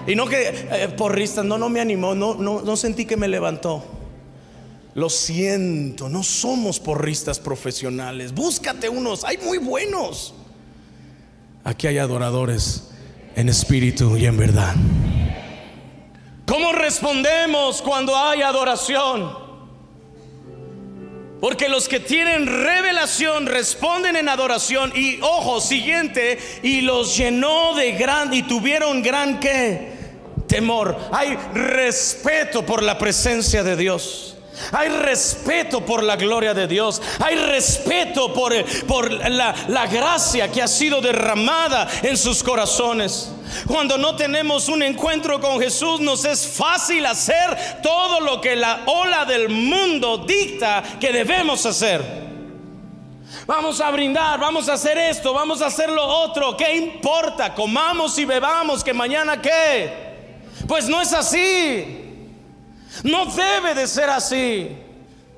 Y 0.07 0.15
no 0.15 0.27
que 0.27 0.49
eh, 0.71 0.95
no, 1.43 1.57
no 1.57 1.69
me 1.69 1.81
animó, 1.81 2.13
no, 2.13 2.35
no, 2.35 2.61
no 2.61 2.77
sentí 2.77 3.05
que 3.05 3.17
me 3.17 3.27
levantó. 3.27 3.83
Lo 4.93 5.09
siento, 5.09 6.07
no 6.07 6.23
somos 6.23 6.79
porristas 6.79 7.39
profesionales. 7.39 8.33
Búscate 8.33 8.87
unos, 8.87 9.23
hay 9.23 9.37
muy 9.39 9.57
buenos. 9.57 10.33
Aquí 11.63 11.87
hay 11.87 11.97
adoradores 11.97 12.89
en 13.35 13.49
espíritu 13.49 14.15
y 14.15 14.25
en 14.25 14.37
verdad. 14.37 14.75
¿Cómo 16.45 16.71
respondemos 16.71 17.81
cuando 17.81 18.15
hay 18.15 18.43
adoración? 18.43 19.45
Porque 21.41 21.67
los 21.67 21.89
que 21.89 21.99
tienen 21.99 22.45
revelación 22.45 23.47
responden 23.47 24.15
en 24.15 24.29
adoración 24.29 24.93
y 24.95 25.19
ojo, 25.21 25.59
siguiente, 25.59 26.39
y 26.63 26.81
los 26.81 27.17
llenó 27.17 27.73
de 27.75 27.93
gran 27.93 28.33
y 28.33 28.43
tuvieron 28.43 29.01
gran 29.03 29.39
que 29.39 29.94
temor, 30.55 30.97
hay 31.11 31.35
respeto 31.53 32.65
por 32.65 32.81
la 32.81 32.97
presencia 32.97 33.61
de 33.61 33.75
Dios. 33.75 34.37
Hay 34.71 34.87
respeto 34.87 35.85
por 35.85 36.01
la 36.01 36.15
gloria 36.15 36.53
de 36.53 36.65
Dios. 36.65 37.01
Hay 37.19 37.35
respeto 37.35 38.33
por, 38.33 38.53
por 38.85 39.11
la, 39.11 39.53
la, 39.67 39.85
gracia 39.87 40.49
que 40.49 40.61
ha 40.61 40.67
sido 40.69 41.01
derramada 41.01 41.89
en 42.03 42.15
sus 42.15 42.41
corazones. 42.41 43.33
Cuando 43.67 43.97
no 43.97 44.15
tenemos 44.15 44.69
un 44.69 44.81
encuentro 44.81 45.41
con 45.41 45.59
Jesús, 45.59 45.99
nos 45.99 46.23
es 46.23 46.47
fácil 46.47 47.05
hacer 47.05 47.81
todo 47.83 48.21
lo 48.21 48.39
que 48.39 48.55
la 48.55 48.83
ola 48.85 49.25
del 49.25 49.49
mundo 49.49 50.19
dicta 50.19 50.81
que 51.01 51.11
debemos 51.11 51.65
hacer. 51.65 52.23
Vamos 53.45 53.81
a 53.81 53.91
brindar, 53.91 54.39
vamos 54.39 54.69
a 54.69 54.73
hacer 54.73 54.97
esto, 54.97 55.33
vamos 55.33 55.61
a 55.61 55.65
hacer 55.65 55.89
lo 55.89 56.05
otro. 56.05 56.55
¿Qué 56.55 56.77
importa? 56.77 57.53
Comamos 57.53 58.17
y 58.17 58.23
bebamos, 58.23 58.85
que 58.85 58.93
mañana 58.93 59.41
qué. 59.41 60.04
Pues 60.67 60.87
no 60.87 61.01
es 61.01 61.13
así. 61.13 62.03
No 63.03 63.25
debe 63.25 63.73
de 63.75 63.87
ser 63.87 64.09
así. 64.09 64.69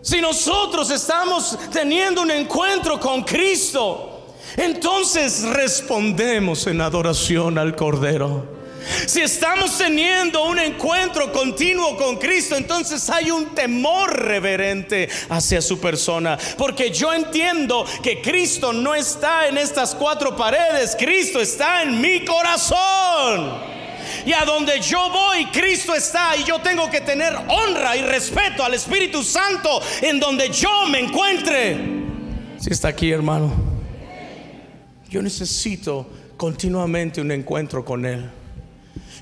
Si 0.01 0.21
nosotros 0.21 0.89
estamos 0.91 1.57
teniendo 1.71 2.21
un 2.21 2.31
encuentro 2.31 2.99
con 2.99 3.23
Cristo, 3.23 4.35
entonces 4.55 5.43
respondemos 5.43 6.65
en 6.67 6.81
adoración 6.81 7.57
al 7.57 7.75
Cordero. 7.75 8.57
Si 9.05 9.21
estamos 9.21 9.77
teniendo 9.77 10.45
un 10.45 10.59
encuentro 10.59 11.31
continuo 11.33 11.97
con 11.97 12.17
Cristo, 12.17 12.55
entonces 12.55 13.09
hay 13.09 13.31
un 13.31 13.53
temor 13.53 14.17
reverente 14.17 15.09
hacia 15.29 15.61
su 15.61 15.79
persona. 15.79 16.37
Porque 16.57 16.89
yo 16.91 17.13
entiendo 17.13 17.85
que 18.01 18.21
Cristo 18.21 18.71
no 18.71 18.95
está 18.95 19.47
en 19.47 19.57
estas 19.57 19.93
cuatro 19.93 20.35
paredes, 20.35 20.95
Cristo 20.97 21.41
está 21.41 21.83
en 21.83 21.99
mi 21.99 22.23
corazón. 22.23 23.76
Y 24.27 24.33
a 24.33 24.43
donde 24.43 24.81
yo 24.81 25.09
voy, 25.09 25.45
Cristo 25.45 25.95
está. 25.95 26.35
Y 26.35 26.43
yo 26.43 26.59
tengo 26.59 26.89
que 26.89 26.99
tener 26.99 27.33
honra 27.47 27.95
y 27.95 28.01
respeto 28.01 28.61
al 28.61 28.73
Espíritu 28.73 29.23
Santo 29.23 29.81
en 30.01 30.19
donde 30.19 30.49
yo 30.49 30.85
me 30.87 30.99
encuentre. 30.99 31.77
Si 32.59 32.69
está 32.69 32.89
aquí, 32.89 33.09
hermano. 33.09 33.53
Yo 35.09 35.21
necesito 35.21 36.05
continuamente 36.35 37.21
un 37.21 37.31
encuentro 37.31 37.85
con 37.85 38.05
Él. 38.05 38.29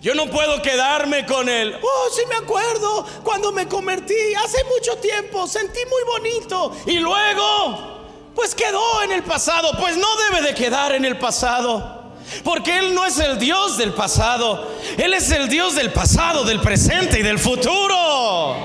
Yo 0.01 0.15
no 0.15 0.25
puedo 0.25 0.59
quedarme 0.63 1.23
con 1.27 1.49
Él. 1.49 1.75
Oh, 1.79 2.09
sí 2.11 2.23
me 2.27 2.37
acuerdo 2.37 3.05
cuando 3.23 3.51
me 3.51 3.67
convertí 3.67 4.15
hace 4.43 4.57
mucho 4.63 4.97
tiempo. 4.97 5.45
Sentí 5.45 5.81
muy 5.87 6.01
bonito. 6.17 6.75
Y 6.87 6.97
luego, 6.97 8.31
pues 8.33 8.55
quedó 8.55 9.03
en 9.03 9.11
el 9.11 9.21
pasado. 9.21 9.69
Pues 9.79 9.97
no 9.97 10.07
debe 10.31 10.47
de 10.47 10.55
quedar 10.55 10.95
en 10.95 11.05
el 11.05 11.19
pasado. 11.19 11.94
Porque 12.43 12.77
Él 12.77 12.93
no 12.93 13.05
es 13.05 13.19
el 13.19 13.37
Dios 13.37 13.77
del 13.77 13.93
pasado. 13.93 14.77
Él 14.97 15.13
es 15.13 15.31
el 15.31 15.47
Dios 15.47 15.75
del 15.75 15.91
pasado, 15.91 16.43
del 16.43 16.59
presente 16.59 17.19
y 17.19 17.23
del 17.23 17.39
futuro. 17.39 18.55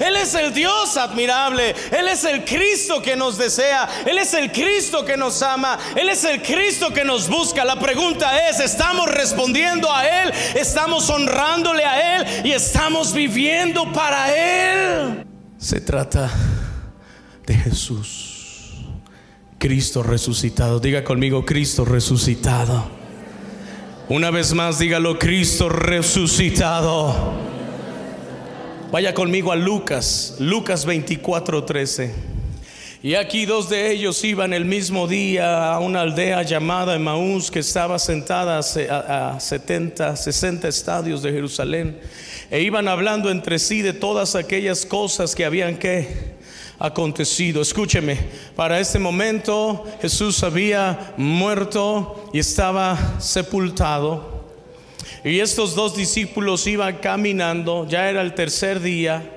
Él 0.00 0.16
es 0.16 0.34
el 0.34 0.52
Dios 0.52 0.96
admirable. 0.96 1.74
Él 1.90 2.08
es 2.08 2.24
el 2.24 2.44
Cristo 2.44 3.02
que 3.02 3.16
nos 3.16 3.36
desea. 3.36 3.88
Él 4.06 4.18
es 4.18 4.32
el 4.34 4.50
Cristo 4.50 5.04
que 5.04 5.16
nos 5.16 5.42
ama. 5.42 5.78
Él 5.94 6.08
es 6.08 6.24
el 6.24 6.42
Cristo 6.42 6.90
que 6.92 7.04
nos 7.04 7.28
busca. 7.28 7.64
La 7.64 7.78
pregunta 7.78 8.48
es, 8.48 8.60
¿estamos 8.60 9.08
respondiendo 9.08 9.92
a 9.92 10.06
Él? 10.06 10.32
¿Estamos 10.54 11.08
honrándole 11.10 11.84
a 11.84 12.16
Él? 12.16 12.46
¿Y 12.46 12.52
estamos 12.52 13.12
viviendo 13.12 13.92
para 13.92 14.34
Él? 14.34 15.26
Se 15.58 15.80
trata 15.80 16.30
de 17.46 17.54
Jesús. 17.54 18.29
Cristo 19.60 20.02
resucitado. 20.02 20.80
Diga 20.80 21.04
conmigo, 21.04 21.44
Cristo 21.44 21.84
resucitado. 21.84 22.82
Una 24.08 24.30
vez 24.30 24.54
más, 24.54 24.78
dígalo, 24.78 25.18
Cristo 25.18 25.68
resucitado. 25.68 27.34
Vaya 28.90 29.12
conmigo 29.12 29.52
a 29.52 29.56
Lucas, 29.56 30.36
Lucas 30.38 30.86
24, 30.86 31.62
13. 31.62 32.14
Y 33.02 33.16
aquí 33.16 33.44
dos 33.44 33.68
de 33.68 33.92
ellos 33.92 34.24
iban 34.24 34.54
el 34.54 34.64
mismo 34.64 35.06
día 35.06 35.74
a 35.74 35.78
una 35.80 36.00
aldea 36.00 36.42
llamada 36.42 36.94
Emaús 36.94 37.50
que 37.50 37.58
estaba 37.58 37.98
sentada 37.98 38.60
a, 38.60 39.34
a 39.34 39.40
70, 39.40 40.16
60 40.16 40.68
estadios 40.68 41.22
de 41.22 41.32
Jerusalén. 41.32 42.00
E 42.50 42.62
iban 42.62 42.88
hablando 42.88 43.30
entre 43.30 43.58
sí 43.58 43.82
de 43.82 43.92
todas 43.92 44.36
aquellas 44.36 44.86
cosas 44.86 45.34
que 45.34 45.44
habían 45.44 45.76
que 45.76 46.39
acontecido. 46.80 47.62
Escúcheme, 47.62 48.18
para 48.56 48.80
este 48.80 48.98
momento 48.98 49.84
Jesús 50.02 50.42
había 50.42 51.14
muerto 51.16 52.30
y 52.32 52.40
estaba 52.40 53.20
sepultado. 53.20 54.40
Y 55.22 55.38
estos 55.38 55.74
dos 55.74 55.94
discípulos 55.94 56.66
iban 56.66 56.96
caminando, 56.96 57.86
ya 57.86 58.08
era 58.08 58.22
el 58.22 58.34
tercer 58.34 58.80
día, 58.80 59.30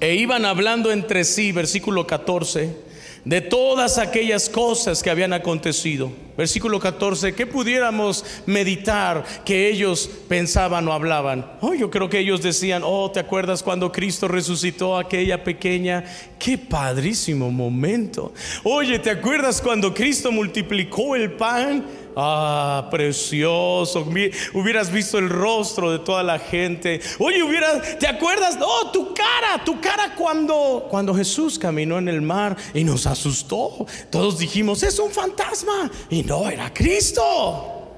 e 0.00 0.14
iban 0.14 0.44
hablando 0.44 0.92
entre 0.92 1.24
sí, 1.24 1.50
versículo 1.50 2.06
14 2.06 2.84
de 3.24 3.40
todas 3.40 3.98
aquellas 3.98 4.48
cosas 4.48 5.02
que 5.02 5.10
habían 5.10 5.32
acontecido. 5.32 6.12
Versículo 6.36 6.80
14, 6.80 7.34
que 7.34 7.46
pudiéramos 7.46 8.24
meditar 8.46 9.24
que 9.44 9.68
ellos 9.68 10.10
pensaban 10.28 10.86
o 10.88 10.92
hablaban. 10.92 11.46
Oh, 11.60 11.74
yo 11.74 11.90
creo 11.90 12.08
que 12.08 12.18
ellos 12.18 12.42
decían, 12.42 12.82
oh, 12.84 13.10
¿te 13.10 13.20
acuerdas 13.20 13.62
cuando 13.62 13.92
Cristo 13.92 14.26
resucitó 14.26 14.96
a 14.96 15.02
aquella 15.02 15.44
pequeña? 15.44 16.04
Qué 16.38 16.58
padrísimo 16.58 17.50
momento. 17.50 18.32
Oye, 18.64 18.98
¿te 18.98 19.10
acuerdas 19.10 19.62
cuando 19.62 19.94
Cristo 19.94 20.32
multiplicó 20.32 21.14
el 21.14 21.32
pan? 21.32 21.84
Ah, 22.16 22.86
precioso. 22.90 24.06
Hubieras 24.52 24.92
visto 24.92 25.18
el 25.18 25.28
rostro 25.28 25.90
de 25.90 25.98
toda 25.98 26.22
la 26.22 26.38
gente. 26.38 27.00
Oye, 27.18 27.42
hubieras, 27.42 27.98
¿te 27.98 28.06
acuerdas? 28.06 28.56
Oh, 28.60 28.90
tu 28.92 29.12
cara, 29.12 29.64
tu 29.64 29.80
cara 29.80 30.14
cuando 30.14 30.86
cuando 30.88 31.14
Jesús 31.14 31.58
caminó 31.58 31.98
en 31.98 32.08
el 32.08 32.22
mar 32.22 32.56
y 32.72 32.84
nos 32.84 33.06
asustó. 33.06 33.86
Todos 34.10 34.38
dijimos, 34.38 34.82
"Es 34.82 34.98
un 34.98 35.10
fantasma." 35.10 35.90
No, 36.24 36.48
era 36.48 36.72
Cristo. 36.72 37.92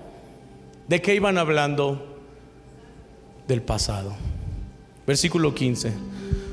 ¿De 0.88 1.00
qué 1.00 1.14
iban 1.14 1.38
hablando? 1.38 2.20
Del 3.48 3.62
pasado. 3.62 4.14
Versículo 5.06 5.54
15. 5.54 5.92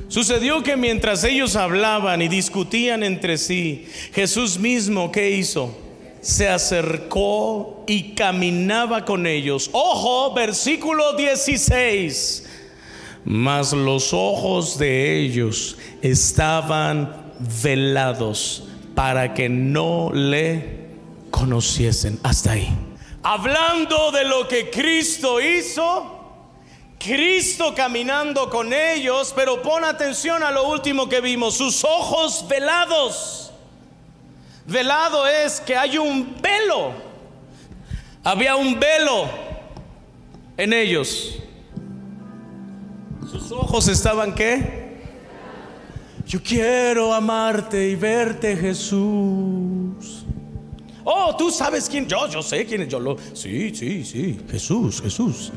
Sucedió 0.08 0.62
que 0.62 0.76
mientras 0.76 1.24
ellos 1.24 1.56
hablaban 1.56 2.22
y 2.22 2.28
discutían 2.28 3.02
entre 3.02 3.38
sí, 3.38 3.88
Jesús 4.12 4.58
mismo, 4.58 5.10
¿qué 5.10 5.30
hizo? 5.30 5.84
se 6.24 6.48
acercó 6.48 7.84
y 7.86 8.14
caminaba 8.14 9.04
con 9.04 9.26
ellos. 9.26 9.68
Ojo, 9.72 10.32
versículo 10.32 11.12
16. 11.16 12.48
Mas 13.26 13.74
los 13.74 14.14
ojos 14.14 14.78
de 14.78 15.20
ellos 15.20 15.76
estaban 16.00 17.34
velados 17.62 18.66
para 18.94 19.34
que 19.34 19.50
no 19.50 20.12
le 20.14 20.73
conociesen. 21.34 22.20
Hasta 22.22 22.52
ahí. 22.52 22.68
Hablando 23.22 24.12
de 24.12 24.24
lo 24.24 24.46
que 24.46 24.70
Cristo 24.70 25.40
hizo, 25.40 26.10
Cristo 26.98 27.74
caminando 27.74 28.48
con 28.48 28.72
ellos, 28.72 29.32
pero 29.34 29.60
pon 29.60 29.84
atención 29.84 30.42
a 30.42 30.50
lo 30.50 30.68
último 30.68 31.08
que 31.08 31.20
vimos, 31.20 31.56
sus 31.56 31.82
ojos 31.84 32.46
velados. 32.48 33.52
Velado 34.66 35.26
es 35.26 35.60
que 35.60 35.76
hay 35.76 35.98
un 35.98 36.36
velo. 36.40 36.92
Había 38.22 38.56
un 38.56 38.78
velo 38.78 39.28
en 40.56 40.72
ellos. 40.72 41.38
Sus 43.30 43.50
ojos 43.50 43.88
estaban 43.88 44.34
qué? 44.34 44.84
Yo 46.26 46.42
quiero 46.42 47.12
amarte 47.12 47.88
y 47.88 47.96
verte, 47.96 48.56
Jesús. 48.56 49.63
Oh, 51.04 51.36
tú 51.36 51.50
sabes 51.50 51.88
quién. 51.88 52.08
Yo, 52.08 52.26
yo 52.28 52.42
sé 52.42 52.64
quién 52.64 52.82
es. 52.82 52.88
Yo 52.88 52.98
lo. 52.98 53.16
Sí, 53.34 53.74
sí, 53.74 54.04
sí. 54.04 54.40
Jesús, 54.50 55.02
Jesús. 55.02 55.52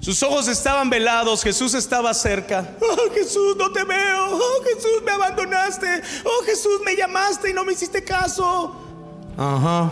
Sus 0.00 0.22
ojos 0.22 0.46
estaban 0.48 0.88
velados, 0.88 1.42
Jesús 1.42 1.74
estaba 1.74 2.14
cerca. 2.14 2.76
Oh 2.80 3.12
Jesús, 3.12 3.56
no 3.56 3.70
te 3.72 3.84
veo. 3.84 4.28
Oh 4.32 4.62
Jesús, 4.64 5.02
me 5.04 5.12
abandonaste. 5.12 5.86
Oh 6.24 6.44
Jesús, 6.44 6.80
me 6.84 6.96
llamaste 6.96 7.50
y 7.50 7.52
no 7.52 7.64
me 7.64 7.72
hiciste 7.72 8.04
caso. 8.04 8.74
Ajá. 9.36 9.90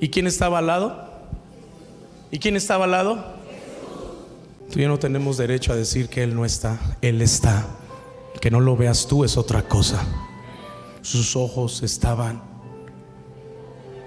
¿Y 0.00 0.08
quién 0.10 0.26
estaba 0.26 0.58
al 0.58 0.66
lado? 0.66 1.10
¿Y 2.30 2.38
quién 2.38 2.56
estaba 2.56 2.84
al 2.84 2.90
lado? 2.90 3.24
Tú 4.70 4.78
y 4.78 4.82
yo 4.82 4.88
no 4.88 4.98
tenemos 4.98 5.38
derecho 5.38 5.72
a 5.72 5.76
decir 5.76 6.08
que 6.08 6.22
Él 6.22 6.34
no 6.34 6.44
está. 6.44 6.78
Él 7.00 7.22
está. 7.22 7.66
Que 8.40 8.50
no 8.50 8.60
lo 8.60 8.76
veas 8.76 9.06
tú 9.06 9.24
es 9.24 9.36
otra 9.36 9.62
cosa. 9.62 10.04
Sus 11.06 11.36
ojos 11.36 11.84
estaban 11.84 12.42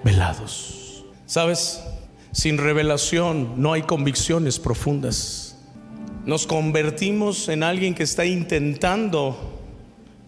velados. 0.04 1.02
¿Sabes? 1.24 1.80
Sin 2.30 2.58
revelación 2.58 3.54
no 3.56 3.72
hay 3.72 3.84
convicciones 3.84 4.58
profundas. 4.58 5.56
Nos 6.26 6.46
convertimos 6.46 7.48
en 7.48 7.62
alguien 7.62 7.94
que 7.94 8.02
está 8.02 8.26
intentando 8.26 9.34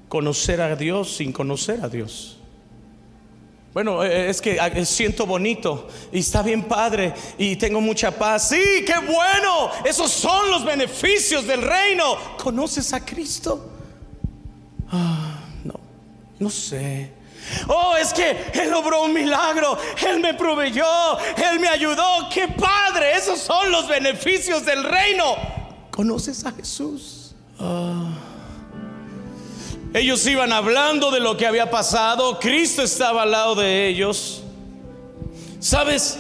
conocer 0.09 0.63
a 0.63 0.75
Dios 0.75 1.15
sin 1.15 1.31
conocer 1.31 1.81
a 1.83 1.91
Dios. 1.91 2.39
Bueno, 3.75 4.03
eh, 4.03 4.31
es 4.31 4.41
que 4.41 4.59
siento 4.87 5.27
bonito 5.27 5.89
y 6.11 6.21
está 6.21 6.43
bien 6.43 6.63
padre 6.63 7.13
y 7.37 7.57
tengo 7.57 7.83
mucha 7.83 8.11
paz. 8.11 8.49
Sí, 8.49 8.83
qué 8.87 8.95
bueno. 8.97 9.71
Esos 9.85 10.11
son 10.11 10.51
los 10.51 10.65
beneficios 10.65 11.47
del 11.47 11.61
reino. 11.61 12.17
¿Conoces 12.39 12.95
a 12.95 13.05
Cristo? 13.05 13.72
No, 16.43 16.51
sé. 16.51 17.13
Oh, 17.69 17.95
es 17.97 18.13
que 18.13 18.51
Él 18.55 18.71
logró 18.71 19.03
un 19.05 19.13
milagro, 19.13 19.79
Él 20.07 20.21
me 20.21 20.35
proveyó, 20.35 21.19
Él 21.37 21.61
me 21.61 21.69
ayudó. 21.69 22.29
¡Qué 22.33 22.49
padre! 22.49 23.17
Esos 23.17 23.39
son 23.41 23.71
los 23.71 23.87
beneficios 23.89 24.65
del 24.65 24.83
reino. 24.83 25.37
¿Conoces 25.91 26.45
a 26.45 26.53
Jesús? 26.53 27.35
Ah. 27.59 28.11
Ellos 29.95 30.27
iban 30.27 30.53
hablando 30.53 31.11
de 31.11 31.21
lo 31.21 31.37
que 31.37 31.47
había 31.47 31.71
pasado, 31.71 32.41
Cristo 32.41 32.83
estaba 32.83 33.23
al 33.23 33.31
lado 33.31 33.55
de 33.57 33.89
ellos. 33.89 34.43
¿Sabes? 35.61 36.19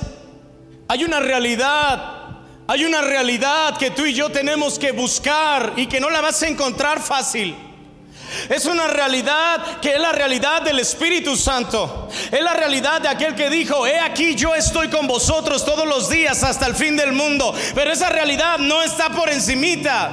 Hay 0.88 1.04
una 1.04 1.20
realidad 1.20 2.22
hay 2.68 2.84
una 2.84 3.00
realidad 3.00 3.76
que 3.76 3.90
tú 3.90 4.06
y 4.06 4.14
yo 4.14 4.30
tenemos 4.30 4.78
que 4.78 4.92
buscar 4.92 5.74
y 5.76 5.86
que 5.86 6.00
no 6.00 6.08
la 6.08 6.20
vas 6.20 6.42
a 6.42 6.48
encontrar 6.48 7.00
fácil. 7.00 7.56
Es 8.48 8.66
una 8.66 8.86
realidad 8.86 9.80
que 9.80 9.94
es 9.94 10.00
la 10.00 10.12
realidad 10.12 10.62
del 10.62 10.78
Espíritu 10.78 11.36
Santo. 11.36 12.08
Es 12.30 12.40
la 12.40 12.54
realidad 12.54 13.00
de 13.00 13.08
aquel 13.08 13.34
que 13.34 13.50
dijo, 13.50 13.86
he 13.86 13.98
aquí 13.98 14.34
yo 14.34 14.54
estoy 14.54 14.88
con 14.88 15.06
vosotros 15.06 15.64
todos 15.64 15.86
los 15.86 16.08
días 16.08 16.42
hasta 16.42 16.66
el 16.66 16.74
fin 16.74 16.96
del 16.96 17.12
mundo. 17.12 17.54
Pero 17.74 17.92
esa 17.92 18.08
realidad 18.08 18.58
no 18.58 18.82
está 18.82 19.10
por 19.10 19.28
encimita. 19.28 20.10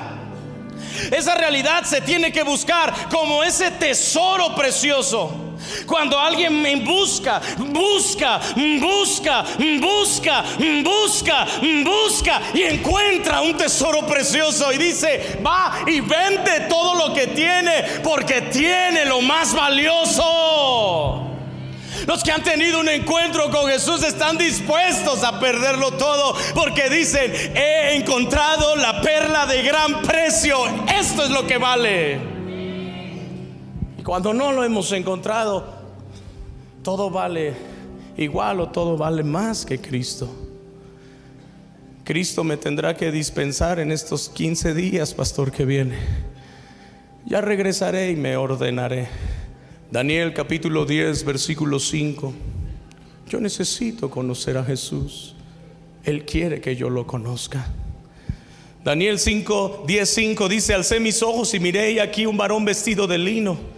Esa 1.12 1.36
realidad 1.36 1.84
se 1.84 2.01
tiene 2.01 2.32
que 2.32 2.43
buscar 2.43 2.93
como 3.10 3.43
ese 3.43 3.71
tesoro 3.71 4.55
precioso. 4.55 5.49
Cuando 5.86 6.19
alguien 6.19 6.62
me 6.62 6.76
busca, 6.78 7.41
busca, 7.58 8.39
busca, 8.82 9.43
busca, 9.80 10.43
busca, 10.84 11.48
busca 11.84 12.41
y 12.54 12.63
encuentra 12.63 13.41
un 13.41 13.58
tesoro 13.58 14.06
precioso 14.06 14.72
y 14.72 14.78
dice, 14.78 15.39
va 15.45 15.80
y 15.86 16.00
vende 16.02 16.67
todo 16.69 16.95
lo 16.95 17.13
que 17.13 17.28
tiene 17.28 17.84
porque 18.04 18.41
tiene 18.43 19.06
lo 19.06 19.22
más 19.22 19.54
valioso. 19.54 21.26
Los 22.06 22.24
que 22.24 22.32
han 22.32 22.43
tenido 22.43 22.80
un 22.80 22.89
encuentro 22.89 23.52
con 23.52 23.67
Jesús 23.67 24.04
están 24.04 24.38
dispuestos 24.38 25.24
a 25.24 25.39
perderlo 25.39 25.91
todo 25.91 26.36
porque 26.56 26.89
dicen, 26.89 27.32
he 27.56 27.95
encontrado 27.95 28.76
la 28.78 29.02
perla 29.02 29.45
de 29.45 29.62
gran 29.62 30.02
precio. 30.02 30.58
Esto 31.00 31.26
es 31.26 31.30
lo 31.30 31.45
que 31.45 31.58
vale. 31.58 32.38
Cuando 34.10 34.34
no 34.34 34.52
lo 34.52 34.63
hemos 34.63 34.91
encontrado, 34.91 35.63
todo 36.82 37.12
vale 37.12 37.54
igual 38.17 38.60
o 38.60 38.69
todo 38.69 38.98
vale 38.98 39.24
más 39.24 39.63
que 39.63 39.80
Cristo. 39.80 40.28
Cristo 42.04 42.43
me 42.43 42.58
tendrá 42.58 42.98
que 42.98 43.12
dispensar 43.12 43.80
en 43.80 43.91
estos 43.91 44.28
15 44.30 44.74
días, 44.74 45.13
pastor, 45.13 45.52
que 45.52 45.63
viene. 45.63 46.00
Ya 47.28 47.39
regresaré 47.41 48.10
y 48.10 48.15
me 48.15 48.36
ordenaré. 48.36 49.10
Daniel 49.91 50.34
capítulo 50.34 50.88
10, 50.88 51.24
versículo 51.24 51.80
5. 51.80 52.34
Yo 53.30 53.39
necesito 53.39 54.10
conocer 54.10 54.58
a 54.58 54.63
Jesús. 54.63 55.36
Él 56.04 56.26
quiere 56.26 56.62
que 56.62 56.76
yo 56.76 56.89
lo 56.89 57.06
conozca. 57.06 57.67
Daniel 58.84 59.19
5, 59.19 59.84
10, 59.86 60.10
5 60.10 60.50
dice, 60.50 60.74
alcé 60.74 61.00
mis 61.00 61.22
ojos 61.22 61.54
y 61.54 61.60
miré 61.60 61.91
y 61.91 62.00
aquí 62.00 62.26
un 62.26 62.38
varón 62.38 62.65
vestido 62.65 63.06
de 63.06 63.19
lino 63.19 63.78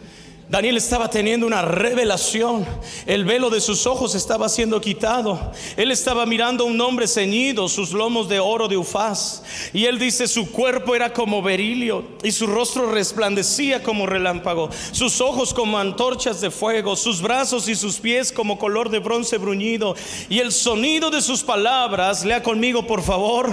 Daniel 0.52 0.76
estaba 0.76 1.10
teniendo 1.10 1.48
una 1.48 1.62
revelación. 1.62 2.66
El 3.06 3.24
velo 3.24 3.50
de 3.50 3.62
sus 3.62 3.88
ojos 3.88 4.16
estaba 4.16 4.50
siendo 4.50 4.82
quitado. 4.82 5.54
Él 5.78 5.92
estaba 5.92 6.26
mirando 6.26 6.66
a 6.66 6.68
un 6.68 6.82
hombre 6.82 7.08
ceñido, 7.08 7.70
sus 7.70 7.94
lomos 7.94 8.28
de 8.28 8.42
oro 8.42 8.68
de 8.68 8.76
ufaz. 8.76 9.44
Y 9.72 9.86
él 9.86 9.98
dice, 9.98 10.28
su 10.28 10.52
cuerpo 10.52 10.94
era 10.94 11.14
como 11.14 11.42
berilio 11.42 12.04
y 12.22 12.34
su 12.34 12.48
rostro 12.48 12.92
resplandecía 12.92 13.82
como 13.82 14.06
relámpago. 14.06 14.70
Sus 14.92 15.22
ojos 15.22 15.54
como 15.54 15.80
antorchas 15.80 16.42
de 16.42 16.52
fuego, 16.52 16.98
sus 16.98 17.22
brazos 17.22 17.70
y 17.70 17.76
sus 17.76 18.00
pies 18.00 18.34
como 18.34 18.60
color 18.60 18.90
de 18.90 19.00
bronce 19.00 19.38
bruñido. 19.38 19.96
Y 20.28 20.40
el 20.40 20.52
sonido 20.52 21.10
de 21.10 21.22
sus 21.22 21.44
palabras, 21.44 22.26
lea 22.26 22.44
conmigo 22.44 22.86
por 22.86 23.04
favor, 23.04 23.50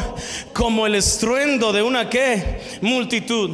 como 0.53 0.85
el 0.85 0.97
estruendo 0.97 1.73
de 1.73 1.81
una 1.81 2.11
qué? 2.11 2.61
Multitud. 2.83 3.51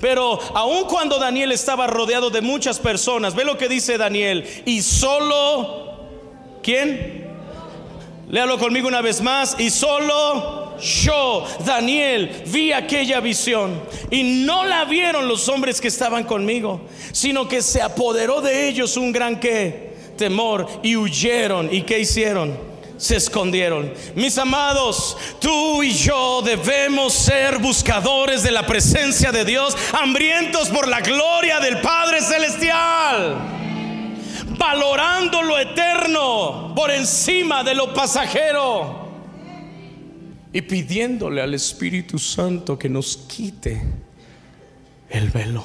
Pero 0.00 0.40
aun 0.54 0.84
cuando 0.84 1.18
Daniel 1.18 1.52
estaba 1.52 1.86
rodeado 1.86 2.30
de 2.30 2.40
muchas 2.40 2.78
personas, 2.78 2.87
personas. 2.88 3.34
Ve 3.34 3.44
lo 3.44 3.58
que 3.58 3.68
dice 3.68 3.98
Daniel. 3.98 4.42
Y 4.64 4.80
solo, 4.80 6.08
¿quién? 6.62 7.26
Léalo 8.30 8.56
conmigo 8.58 8.88
una 8.88 9.02
vez 9.02 9.20
más. 9.20 9.56
Y 9.58 9.68
solo 9.68 10.78
yo, 10.80 11.44
Daniel, 11.66 12.44
vi 12.46 12.72
aquella 12.72 13.20
visión. 13.20 13.78
Y 14.10 14.22
no 14.22 14.64
la 14.64 14.86
vieron 14.86 15.28
los 15.28 15.50
hombres 15.50 15.82
que 15.82 15.88
estaban 15.88 16.24
conmigo, 16.24 16.80
sino 17.12 17.46
que 17.46 17.60
se 17.60 17.82
apoderó 17.82 18.40
de 18.40 18.68
ellos 18.68 18.96
un 18.96 19.12
gran 19.12 19.38
que 19.38 19.92
temor 20.16 20.66
y 20.82 20.96
huyeron. 20.96 21.68
¿Y 21.70 21.82
qué 21.82 21.98
hicieron? 21.98 22.56
Se 22.98 23.16
escondieron. 23.16 23.92
Mis 24.14 24.36
amados, 24.36 25.16
tú 25.40 25.82
y 25.82 25.92
yo 25.92 26.42
debemos 26.42 27.14
ser 27.14 27.58
buscadores 27.58 28.42
de 28.42 28.50
la 28.50 28.66
presencia 28.66 29.32
de 29.32 29.44
Dios, 29.44 29.76
hambrientos 29.92 30.68
por 30.68 30.86
la 30.86 31.00
gloria 31.00 31.60
del 31.60 31.80
Padre 31.80 32.20
Celestial, 32.20 33.38
valorando 34.58 35.42
lo 35.42 35.58
eterno 35.58 36.74
por 36.74 36.90
encima 36.90 37.64
de 37.64 37.74
lo 37.74 37.94
pasajero 37.94 39.08
y 40.52 40.62
pidiéndole 40.62 41.40
al 41.40 41.54
Espíritu 41.54 42.18
Santo 42.18 42.78
que 42.78 42.88
nos 42.88 43.16
quite 43.16 43.82
el 45.08 45.30
velo. 45.30 45.64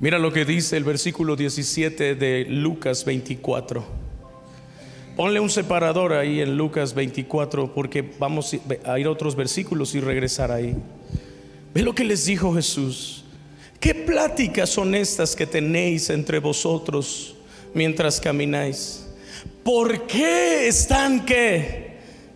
Mira 0.00 0.18
lo 0.18 0.32
que 0.32 0.44
dice 0.44 0.76
el 0.76 0.84
versículo 0.84 1.34
17 1.36 2.14
de 2.14 2.46
Lucas 2.48 3.04
24. 3.04 4.07
Ponle 5.18 5.40
un 5.40 5.50
separador 5.50 6.12
ahí 6.12 6.40
en 6.40 6.56
Lucas 6.56 6.94
24 6.94 7.74
porque 7.74 8.08
vamos 8.20 8.54
a 8.84 8.98
ir 9.00 9.06
a 9.08 9.10
otros 9.10 9.34
versículos 9.34 9.92
y 9.96 10.00
regresar 10.00 10.52
ahí. 10.52 10.76
Ve 11.74 11.82
lo 11.82 11.92
que 11.92 12.04
les 12.04 12.26
dijo 12.26 12.54
Jesús. 12.54 13.24
¿Qué 13.80 13.96
pláticas 13.96 14.70
son 14.70 14.94
estas 14.94 15.34
que 15.34 15.44
tenéis 15.44 16.08
entre 16.10 16.38
vosotros 16.38 17.34
mientras 17.74 18.20
camináis? 18.20 19.08
¿Por 19.64 20.06
qué 20.06 20.68
están 20.68 21.26
qué? 21.26 21.87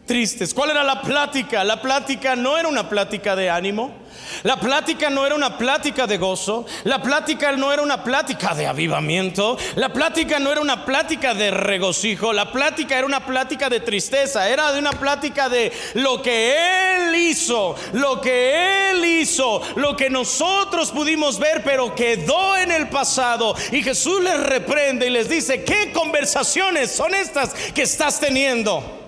Tristes. 0.07 0.53
¿Cuál 0.53 0.71
era 0.71 0.83
la 0.83 1.01
plática? 1.01 1.63
La 1.63 1.81
plática 1.81 2.35
no 2.35 2.59
era 2.59 2.69
una 2.69 2.89
plática 2.89 3.37
de 3.37 3.49
ánimo. 3.49 4.03
La 4.43 4.57
plática 4.57 5.11
no 5.11 5.25
era 5.25 5.35
una 5.35 5.57
plática 5.57 6.07
de 6.07 6.19
gozo, 6.19 6.67
la 6.85 7.01
plática 7.01 7.53
no 7.53 7.73
era 7.73 7.83
una 7.83 8.03
plática 8.03 8.55
de 8.55 8.67
avivamiento, 8.67 9.57
la 9.77 9.93
plática 9.93 10.39
no 10.39 10.51
era 10.51 10.61
una 10.61 10.85
plática 10.85 11.35
de 11.35 11.51
regocijo, 11.51 12.33
la 12.33 12.51
plática 12.51 12.97
era 12.97 13.07
una 13.07 13.25
plática 13.25 13.69
de 13.69 13.81
tristeza, 13.81 14.49
era 14.49 14.73
de 14.73 14.79
una 14.79 14.93
plática 14.93 15.49
de 15.49 15.73
lo 15.95 16.21
que 16.23 16.55
Él 16.97 17.15
hizo, 17.15 17.77
lo 17.93 18.21
que 18.21 18.91
Él 18.91 19.05
hizo, 19.05 19.63
lo 19.77 19.97
que 19.97 20.11
nosotros 20.11 20.91
pudimos 20.91 21.39
ver, 21.39 21.63
pero 21.63 21.95
quedó 21.95 22.57
en 22.57 22.73
el 22.73 22.89
pasado. 22.89 23.55
Y 23.71 23.83
Jesús 23.83 24.23
les 24.23 24.41
reprende 24.41 25.07
y 25.07 25.11
les 25.11 25.29
dice, 25.29 25.63
¿qué 25.63 25.93
conversaciones 25.93 26.91
son 26.91 27.15
estas 27.15 27.55
que 27.55 27.83
estás 27.83 28.19
teniendo? 28.19 29.02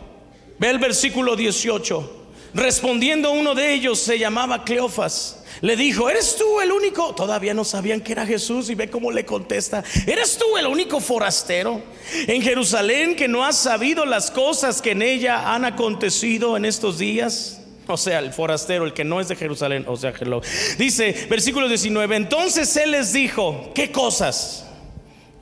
Ve 0.59 0.71
el 0.71 0.79
versículo 0.79 1.37
18. 1.37 2.23
Respondiendo 2.55 3.33
uno 3.33 3.55
de 3.55 3.75
ellos, 3.75 3.99
se 3.99 4.19
llamaba 4.19 4.65
Cleofas. 4.65 5.45
Le 5.61 5.77
dijo, 5.77 6.09
¿eres 6.09 6.37
tú 6.37 6.61
el 6.61 6.71
único? 6.73 7.15
Todavía 7.15 7.55
no 7.55 7.65
sabían 7.65 8.01
que 8.01 8.13
era 8.13 8.27
Jesús 8.27 8.71
y 8.71 8.75
ve 8.75 8.91
cómo 8.91 9.11
le 9.11 9.25
contesta, 9.25 9.83
¿eres 10.07 10.37
tú 10.37 10.57
el 10.57 10.67
único 10.67 11.01
forastero 11.01 11.81
en 12.27 12.43
Jerusalén 12.43 13.17
que 13.17 13.29
no 13.29 13.45
has 13.45 13.57
sabido 13.57 14.05
las 14.05 14.31
cosas 14.31 14.83
que 14.83 14.91
en 14.93 15.03
ella 15.03 15.55
han 15.55 15.65
acontecido 15.65 16.57
en 16.57 16.65
estos 16.65 16.99
días? 16.99 17.61
O 17.87 17.97
sea, 17.97 18.19
el 18.19 18.33
forastero, 18.33 18.85
el 18.85 18.93
que 18.93 19.05
no 19.05 19.21
es 19.21 19.29
de 19.29 19.37
Jerusalén, 19.37 19.85
o 19.87 19.97
sea, 19.97 20.13
Dice, 20.79 21.27
versículo 21.29 21.69
19, 21.69 22.17
entonces 22.17 22.77
él 22.77 22.93
les 22.93 23.13
dijo, 23.13 23.73
¿qué 23.75 23.93
cosas? 23.93 24.65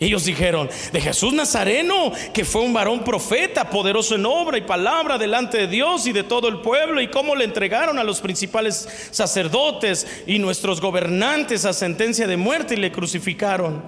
Ellos 0.02 0.24
dijeron, 0.24 0.68
de 0.92 1.00
Jesús 1.00 1.32
Nazareno, 1.32 2.10
que 2.34 2.44
fue 2.44 2.62
un 2.62 2.72
varón 2.72 3.04
profeta, 3.04 3.70
poderoso 3.70 4.16
en 4.16 4.26
obra 4.26 4.58
y 4.58 4.62
palabra 4.62 5.16
delante 5.16 5.58
de 5.58 5.68
Dios 5.68 6.08
y 6.08 6.12
de 6.12 6.24
todo 6.24 6.48
el 6.48 6.58
pueblo, 6.58 7.00
y 7.00 7.06
cómo 7.06 7.36
le 7.36 7.44
entregaron 7.44 8.00
a 8.00 8.02
los 8.02 8.20
principales 8.20 8.88
sacerdotes 9.12 10.24
y 10.26 10.40
nuestros 10.40 10.80
gobernantes 10.80 11.64
a 11.64 11.72
sentencia 11.72 12.26
de 12.26 12.36
muerte 12.36 12.74
y 12.74 12.78
le 12.78 12.90
crucificaron. 12.90 13.80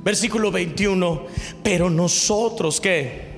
Versículo 0.00 0.50
21, 0.50 1.26
pero 1.62 1.88
nosotros 1.88 2.78
qué? 2.78 3.32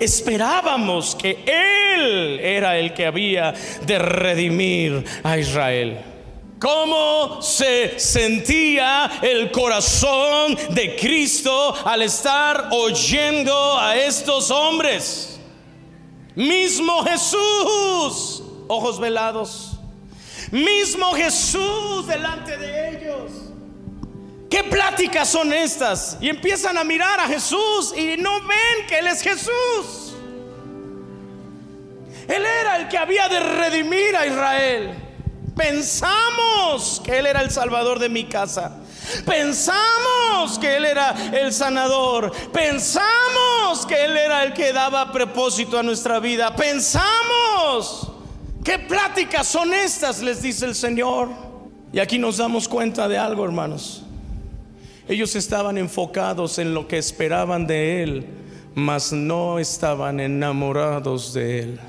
Esperábamos 0.00 1.14
que 1.14 1.44
Él 1.46 2.40
era 2.40 2.78
el 2.78 2.94
que 2.94 3.06
había 3.06 3.54
de 3.86 3.98
redimir 4.00 5.04
a 5.22 5.38
Israel 5.38 5.98
cómo 6.58 7.40
se 7.42 7.98
sentía 7.98 9.20
el 9.22 9.50
corazón 9.50 10.56
de 10.70 10.96
Cristo 10.96 11.74
al 11.84 12.02
estar 12.02 12.68
oyendo 12.72 13.78
a 13.78 13.96
estos 13.96 14.50
hombres. 14.50 15.38
Mismo 16.34 17.04
Jesús, 17.04 18.42
ojos 18.68 19.00
velados. 19.00 19.72
Mismo 20.50 21.12
Jesús 21.14 22.06
delante 22.06 22.56
de 22.56 22.90
ellos. 22.90 23.32
¿Qué 24.48 24.64
pláticas 24.64 25.28
son 25.28 25.52
estas? 25.52 26.16
Y 26.20 26.28
empiezan 26.28 26.78
a 26.78 26.84
mirar 26.84 27.20
a 27.20 27.26
Jesús 27.26 27.92
y 27.96 28.16
no 28.16 28.40
ven 28.40 28.86
que 28.88 28.98
Él 28.98 29.08
es 29.08 29.20
Jesús. 29.20 30.14
Él 32.28 32.44
era 32.44 32.76
el 32.76 32.88
que 32.88 32.98
había 32.98 33.28
de 33.28 33.40
redimir 33.40 34.16
a 34.16 34.26
Israel. 34.26 35.07
Pensamos 35.58 37.02
que 37.04 37.18
Él 37.18 37.26
era 37.26 37.42
el 37.42 37.50
salvador 37.50 37.98
de 37.98 38.08
mi 38.08 38.24
casa. 38.24 38.76
Pensamos 39.26 40.56
que 40.60 40.76
Él 40.76 40.84
era 40.84 41.10
el 41.32 41.52
sanador. 41.52 42.30
Pensamos 42.52 43.84
que 43.88 44.04
Él 44.04 44.16
era 44.16 44.44
el 44.44 44.52
que 44.52 44.72
daba 44.72 45.10
propósito 45.10 45.76
a 45.76 45.82
nuestra 45.82 46.20
vida. 46.20 46.54
Pensamos. 46.54 48.12
¿Qué 48.62 48.78
pláticas 48.78 49.48
son 49.48 49.74
estas? 49.74 50.22
Les 50.22 50.40
dice 50.42 50.64
el 50.64 50.76
Señor. 50.76 51.30
Y 51.92 51.98
aquí 51.98 52.18
nos 52.18 52.36
damos 52.36 52.68
cuenta 52.68 53.08
de 53.08 53.18
algo, 53.18 53.44
hermanos. 53.44 54.04
Ellos 55.08 55.34
estaban 55.34 55.76
enfocados 55.76 56.58
en 56.58 56.72
lo 56.72 56.86
que 56.86 56.98
esperaban 56.98 57.66
de 57.66 58.02
Él, 58.04 58.26
mas 58.74 59.12
no 59.12 59.58
estaban 59.58 60.20
enamorados 60.20 61.32
de 61.32 61.60
Él. 61.60 61.80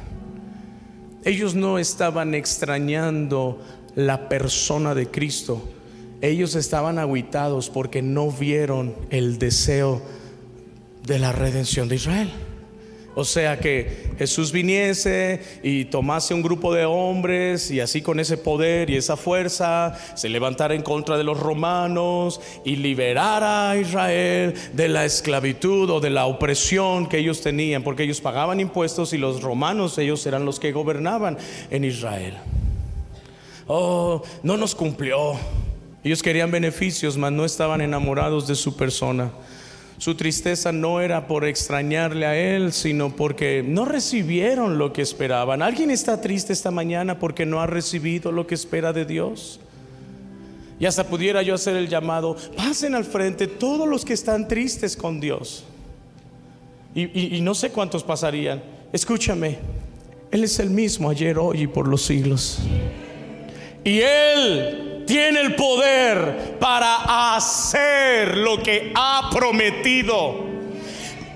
Ellos 1.24 1.56
no 1.56 1.80
estaban 1.80 2.34
extrañando 2.34 3.60
la 3.96 4.30
persona 4.30 4.96
de 4.96 5.08
Cristo. 5.08 5.62
Ellos 6.22 6.56
estaban 6.56 7.00
aguitados 7.00 7.70
porque 7.70 8.02
no 8.02 8.32
vieron 8.32 8.96
el 9.10 9.38
deseo 9.38 10.02
de 11.06 11.20
la 11.20 11.32
redención 11.32 11.90
de 11.90 11.96
Israel. 11.96 12.32
O 13.20 13.26
sea 13.26 13.60
que 13.60 14.14
Jesús 14.18 14.54
viniese 14.54 15.42
y 15.62 15.84
tomase 15.84 16.34
un 16.34 16.42
grupo 16.42 16.74
de 16.74 16.86
hombres 16.86 17.70
y 17.70 17.82
así 17.82 18.02
con 18.02 18.18
ese 18.18 18.38
poder 18.38 18.90
y 18.90 18.96
esa 18.96 19.18
fuerza 19.18 19.94
se 20.16 20.30
levantara 20.30 20.74
en 20.74 20.84
contra 20.84 21.18
de 21.18 21.26
los 21.26 21.38
romanos 21.38 22.40
y 22.64 22.78
liberara 22.78 23.72
a 23.72 23.78
Israel 23.78 24.54
de 24.72 24.88
la 24.88 25.04
esclavitud 25.04 25.90
o 25.90 26.00
de 26.00 26.12
la 26.12 26.28
opresión 26.28 27.10
que 27.10 27.18
ellos 27.18 27.42
tenían, 27.42 27.84
porque 27.84 28.04
ellos 28.04 28.22
pagaban 28.22 28.62
impuestos 28.62 29.12
y 29.12 29.18
los 29.18 29.42
romanos 29.42 29.98
ellos 29.98 30.26
eran 30.26 30.46
los 30.46 30.58
que 30.58 30.72
gobernaban 30.72 31.38
en 31.72 31.84
Israel. 31.84 32.38
Oh, 33.68 34.24
no 34.44 34.56
nos 34.56 34.74
cumplió. 34.74 35.34
Ellos 36.06 36.24
querían 36.24 36.52
beneficios, 36.52 37.18
mas 37.18 37.34
no 37.34 37.44
estaban 37.44 37.82
enamorados 37.82 38.48
de 38.48 38.56
su 38.56 38.78
persona. 38.78 39.30
Su 40.00 40.16
tristeza 40.16 40.72
no 40.72 41.02
era 41.02 41.28
por 41.28 41.44
extrañarle 41.44 42.26
a 42.26 42.38
él, 42.38 42.72
sino 42.72 43.14
porque 43.14 43.62
no 43.68 43.84
recibieron 43.84 44.78
lo 44.78 44.94
que 44.94 45.02
esperaban. 45.02 45.62
¿Alguien 45.62 45.92
está 45.92 46.22
triste 46.22 46.54
esta 46.54 46.72
mañana 46.72 47.20
porque 47.20 47.46
no 47.46 47.60
ha 47.60 47.68
recibido 47.68 48.32
lo 48.32 48.48
que 48.48 48.56
espera 48.56 48.94
de 48.94 49.04
Dios? 49.04 49.60
Y 50.80 50.86
hasta 50.86 51.04
pudiera 51.04 51.42
yo 51.42 51.54
hacer 51.54 51.76
el 51.76 51.90
llamado, 51.90 52.38
pasen 52.56 52.96
al 52.96 53.04
frente 53.04 53.46
todos 53.48 53.90
los 53.90 54.06
que 54.06 54.14
están 54.14 54.48
tristes 54.48 54.96
con 54.96 55.20
Dios. 55.20 55.66
Y, 56.96 57.36
y 57.36 57.42
no 57.42 57.54
sé 57.54 57.70
cuántos 57.70 58.02
pasarían. 58.02 58.64
Escúchame, 58.94 59.58
Él 60.32 60.46
es 60.46 60.60
el 60.60 60.70
mismo 60.70 61.10
ayer, 61.10 61.38
hoy 61.38 61.64
y 61.64 61.68
por 61.68 61.90
los 61.90 62.04
siglos. 62.04 62.60
Y 63.84 64.00
Él 64.00 64.89
tiene 65.10 65.40
el 65.40 65.56
poder 65.56 66.60
para 66.60 67.36
hacer 67.36 68.38
lo 68.38 68.62
que 68.62 68.92
ha 68.94 69.28
prometido. 69.34 70.46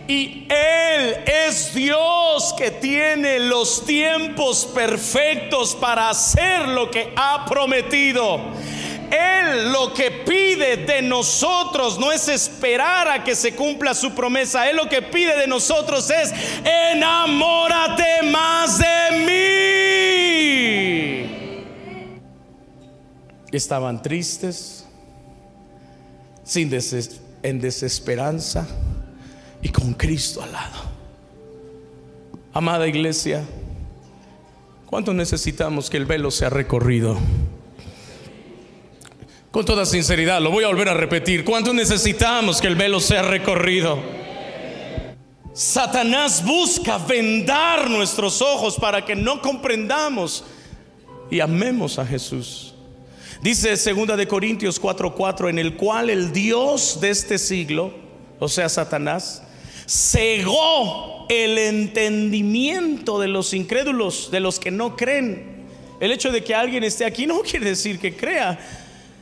Y 0.08 0.46
Él 0.48 1.18
es 1.26 1.74
Dios 1.74 2.54
que 2.56 2.70
tiene 2.70 3.40
los 3.40 3.84
tiempos 3.84 4.68
perfectos 4.68 5.74
para 5.74 6.12
hacer 6.12 6.68
lo 6.68 6.92
que 6.92 7.14
ha 7.16 7.46
prometido. 7.46 8.42
Él 9.10 9.72
lo 9.72 9.92
que 9.92 10.12
pide 10.12 10.78
de 10.78 11.02
nosotros 11.02 11.98
no 11.98 12.12
es 12.12 12.28
esperar 12.28 13.08
a 13.08 13.24
que 13.24 13.36
se 13.36 13.56
cumpla 13.56 13.96
su 13.96 14.14
promesa. 14.14 14.70
Él 14.70 14.76
lo 14.76 14.88
que 14.88 15.02
pide 15.02 15.36
de 15.36 15.48
nosotros 15.48 16.12
es, 16.12 16.32
enamórate 16.64 18.22
más 18.22 18.78
de 18.78 19.18
mí. 19.26 20.83
Estaban 23.54 24.02
tristes, 24.02 24.86
sin 26.44 26.72
en 27.44 27.62
desesperanza 27.62 28.68
y 29.62 29.70
con 29.70 29.94
Cristo 29.94 30.42
al 30.42 30.52
lado. 30.52 30.76
Amada 32.52 32.88
iglesia, 32.88 33.44
¿cuánto 34.88 35.14
necesitamos 35.14 35.90
que 35.90 35.98
el 35.98 36.06
velo 36.06 36.32
sea 36.32 36.50
recorrido? 36.50 37.18
Con 39.52 39.66
toda 39.66 39.86
sinceridad, 39.86 40.42
lo 40.42 40.50
voy 40.50 40.64
a 40.64 40.68
volver 40.68 40.90
a 40.90 40.96
repetir. 40.96 41.46
¿Cuánto 41.46 41.76
necesitamos 41.76 42.60
que 42.60 42.66
el 42.66 42.76
velo 42.76 43.00
sea 43.00 43.22
recorrido? 43.22 44.00
Satanás 45.54 46.44
busca 46.44 46.98
vendar 46.98 47.88
nuestros 47.88 48.42
ojos 48.42 48.78
para 48.78 49.06
que 49.06 49.16
no 49.16 49.44
comprendamos 49.44 50.44
y 51.30 51.40
amemos 51.40 52.00
a 52.00 52.06
Jesús. 52.08 52.73
Dice 53.44 53.76
2 53.76 54.16
de 54.16 54.26
Corintios 54.26 54.80
4:4 54.80 55.50
en 55.50 55.60
el 55.60 55.76
cual 55.76 56.10
el 56.10 56.32
Dios 56.32 57.00
de 57.02 57.10
este 57.10 57.38
siglo, 57.38 57.94
o 58.40 58.48
sea, 58.48 58.70
Satanás, 58.70 59.44
cegó 59.86 61.26
el 61.28 61.58
entendimiento 61.58 63.20
de 63.20 63.28
los 63.28 63.54
incrédulos, 63.54 64.32
de 64.32 64.40
los 64.40 64.62
que 64.62 64.72
no 64.72 64.96
creen. 64.96 65.66
El 66.00 66.14
hecho 66.14 66.32
de 66.32 66.42
que 66.42 66.56
alguien 66.56 66.86
esté 66.86 67.04
aquí 67.04 67.26
no 67.28 67.42
quiere 67.44 67.66
decir 67.66 68.00
que 68.00 68.16
crea. 68.16 68.58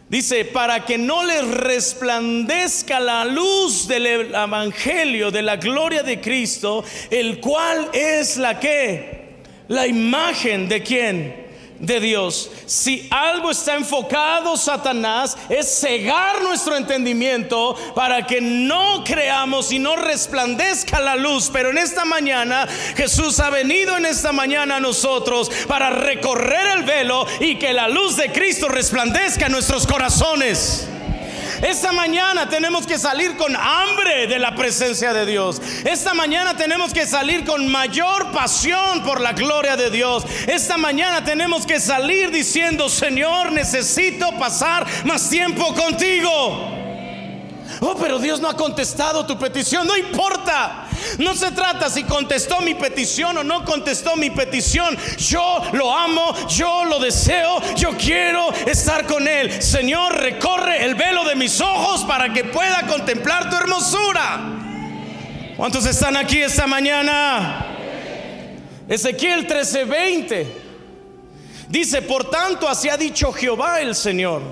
Dice, 0.08 0.46
para 0.46 0.86
que 0.86 1.00
no 1.00 1.24
les 1.24 1.48
resplandezca 1.48 3.00
la 3.00 3.26
luz 3.26 3.88
del 3.88 4.06
Evangelio, 4.06 5.32
de 5.32 5.42
la 5.42 5.56
gloria 5.56 6.04
de 6.04 6.22
Cristo, 6.22 6.84
el 7.10 7.40
cual 7.40 7.90
es 7.92 8.38
la 8.38 8.60
que, 8.60 9.40
la 9.68 9.88
imagen 9.88 10.70
de 10.70 10.84
quién, 10.84 11.41
de 11.82 12.00
Dios. 12.00 12.50
Si 12.66 13.08
algo 13.10 13.52
está 13.52 13.76
enfocado 13.76 14.56
Satanás 14.56 15.36
es 15.50 15.80
cegar 15.80 16.42
nuestro 16.44 16.78
entendimiento 16.78 17.76
para 17.96 18.26
que 18.26 18.40
no 18.40 19.04
creamos 19.04 19.72
y 19.72 19.80
no 19.80 19.96
resplandezca 19.96 21.00
la 21.00 21.16
luz. 21.16 21.50
Pero 21.52 21.72
en 21.72 21.80
esta 21.80 22.06
mañana 22.06 22.68
Jesús 22.96 23.40
ha 23.40 23.50
venido 23.50 23.98
en 23.98 24.06
esta 24.06 24.32
mañana 24.32 24.78
a 24.78 24.80
nosotros 24.80 25.52
para 25.68 25.90
recorrer 25.90 26.78
el 26.78 26.84
velo 26.84 27.26
y 27.40 27.58
que 27.58 27.74
la 27.74 27.90
luz 27.90 28.16
de 28.16 28.32
Cristo 28.32 28.70
resplandezca 28.70 29.48
en 29.48 29.52
nuestros 29.52 29.88
corazones. 29.88 30.88
Esta 31.62 31.92
mañana 31.92 32.50
tenemos 32.50 32.88
que 32.88 32.98
salir 32.98 33.38
con 33.38 33.56
hambre 33.56 34.26
de 34.26 34.40
la 34.40 34.56
presencia 34.56 35.14
de 35.14 35.26
Dios. 35.28 35.62
Esta 35.86 36.14
mañana 36.14 36.58
tenemos 36.58 36.92
que 36.92 37.06
salir 37.06 37.46
con 37.46 37.68
mayor 37.68 38.32
pasión 38.32 39.04
por 39.04 39.22
la 39.22 39.34
gloria 39.34 39.78
de 39.78 39.92
Dios. 39.92 40.26
Esta 40.48 40.78
mañana 40.78 41.24
tenemos 41.24 41.68
que 41.68 41.80
salir 41.80 42.32
diciendo, 42.32 42.90
Señor, 42.90 43.52
necesito 43.52 44.32
pasar 44.40 44.88
más 45.06 45.30
tiempo 45.30 45.74
contigo. 45.76 46.81
Oh, 47.84 47.96
pero 48.00 48.20
Dios 48.20 48.40
no 48.40 48.48
ha 48.48 48.56
contestado 48.56 49.26
tu 49.26 49.40
petición. 49.40 49.88
No 49.88 49.98
importa. 49.98 50.88
No 51.18 51.34
se 51.34 51.50
trata 51.52 51.90
si 51.90 52.04
contestó 52.04 52.62
mi 52.62 52.76
petición 52.76 53.40
o 53.40 53.44
no 53.44 53.66
contestó 53.66 54.16
mi 54.16 54.30
petición. 54.30 54.96
Yo 55.18 55.64
lo 55.74 55.92
amo, 55.92 56.36
yo 56.48 56.86
lo 56.86 57.00
deseo, 57.00 57.60
yo 57.76 57.98
quiero 57.98 58.54
estar 58.68 59.08
con 59.08 59.28
Él. 59.28 59.64
Señor, 59.64 60.16
recorre 60.16 60.86
el 60.86 60.94
velo 60.94 61.26
de 61.26 61.36
mis 61.36 61.60
ojos 61.60 62.06
para 62.06 62.32
que 62.32 62.44
pueda 62.44 62.86
contemplar 62.86 63.50
tu 63.50 63.56
hermosura. 63.56 64.60
¿Cuántos 65.58 65.84
están 65.88 66.16
aquí 66.18 66.40
esta 66.40 66.68
mañana? 66.68 67.66
Ezequiel 68.88 69.48
13:20 69.48 70.46
dice, 71.68 72.04
por 72.04 72.30
tanto, 72.30 72.70
así 72.70 72.90
ha 72.90 72.98
dicho 72.98 73.34
Jehová 73.34 73.82
el 73.82 73.96
Señor. 73.96 74.44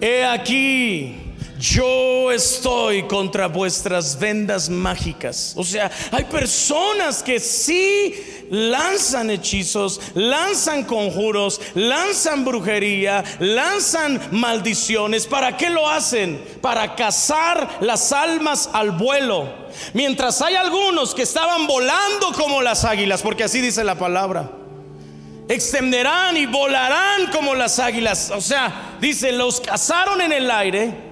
He 0.00 0.24
aquí 0.24 1.27
yo 1.58 2.30
estoy 2.30 3.02
contra 3.04 3.48
vuestras 3.48 4.18
vendas 4.18 4.68
mágicas. 4.68 5.54
O 5.56 5.64
sea, 5.64 5.90
hay 6.12 6.24
personas 6.24 7.22
que 7.22 7.40
sí 7.40 8.14
lanzan 8.50 9.30
hechizos, 9.30 10.00
lanzan 10.14 10.84
conjuros, 10.84 11.60
lanzan 11.74 12.44
brujería, 12.44 13.24
lanzan 13.40 14.20
maldiciones. 14.30 15.26
¿Para 15.26 15.56
qué 15.56 15.70
lo 15.70 15.88
hacen? 15.88 16.40
Para 16.60 16.94
cazar 16.94 17.78
las 17.80 18.12
almas 18.12 18.70
al 18.72 18.92
vuelo. 18.92 19.68
Mientras 19.94 20.40
hay 20.42 20.54
algunos 20.54 21.14
que 21.14 21.22
estaban 21.22 21.66
volando 21.66 22.32
como 22.34 22.62
las 22.62 22.84
águilas, 22.84 23.22
porque 23.22 23.44
así 23.44 23.60
dice 23.60 23.84
la 23.84 23.96
palabra 23.96 24.52
extenderán 25.50 26.36
y 26.36 26.44
volarán 26.44 27.30
como 27.32 27.54
las 27.54 27.78
águilas. 27.78 28.30
O 28.30 28.40
sea, 28.42 28.98
dice, 29.00 29.32
los 29.32 29.62
cazaron 29.62 30.20
en 30.20 30.32
el 30.32 30.50
aire 30.50 31.07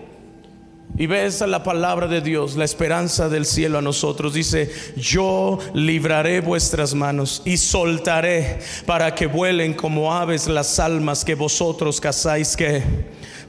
y 0.99 1.07
ves 1.07 1.41
la 1.43 1.63
palabra 1.63 2.07
de 2.07 2.21
Dios, 2.21 2.57
la 2.57 2.65
esperanza 2.65 3.29
del 3.29 3.45
cielo 3.45 3.79
a 3.79 3.83
nosotros. 3.83 4.33
Dice, 4.33 4.71
yo 4.97 5.59
libraré 5.75 6.41
vuestras 6.41 6.95
manos 6.95 7.43
y 7.45 7.59
soltaré 7.59 8.59
para 8.87 9.15
que 9.15 9.27
vuelen 9.27 9.75
como 9.75 10.13
aves 10.13 10.47
las 10.49 10.79
almas 10.81 11.25
que 11.25 11.35
vosotros 11.35 12.01
cazáis 12.01 12.57
que 12.57 12.83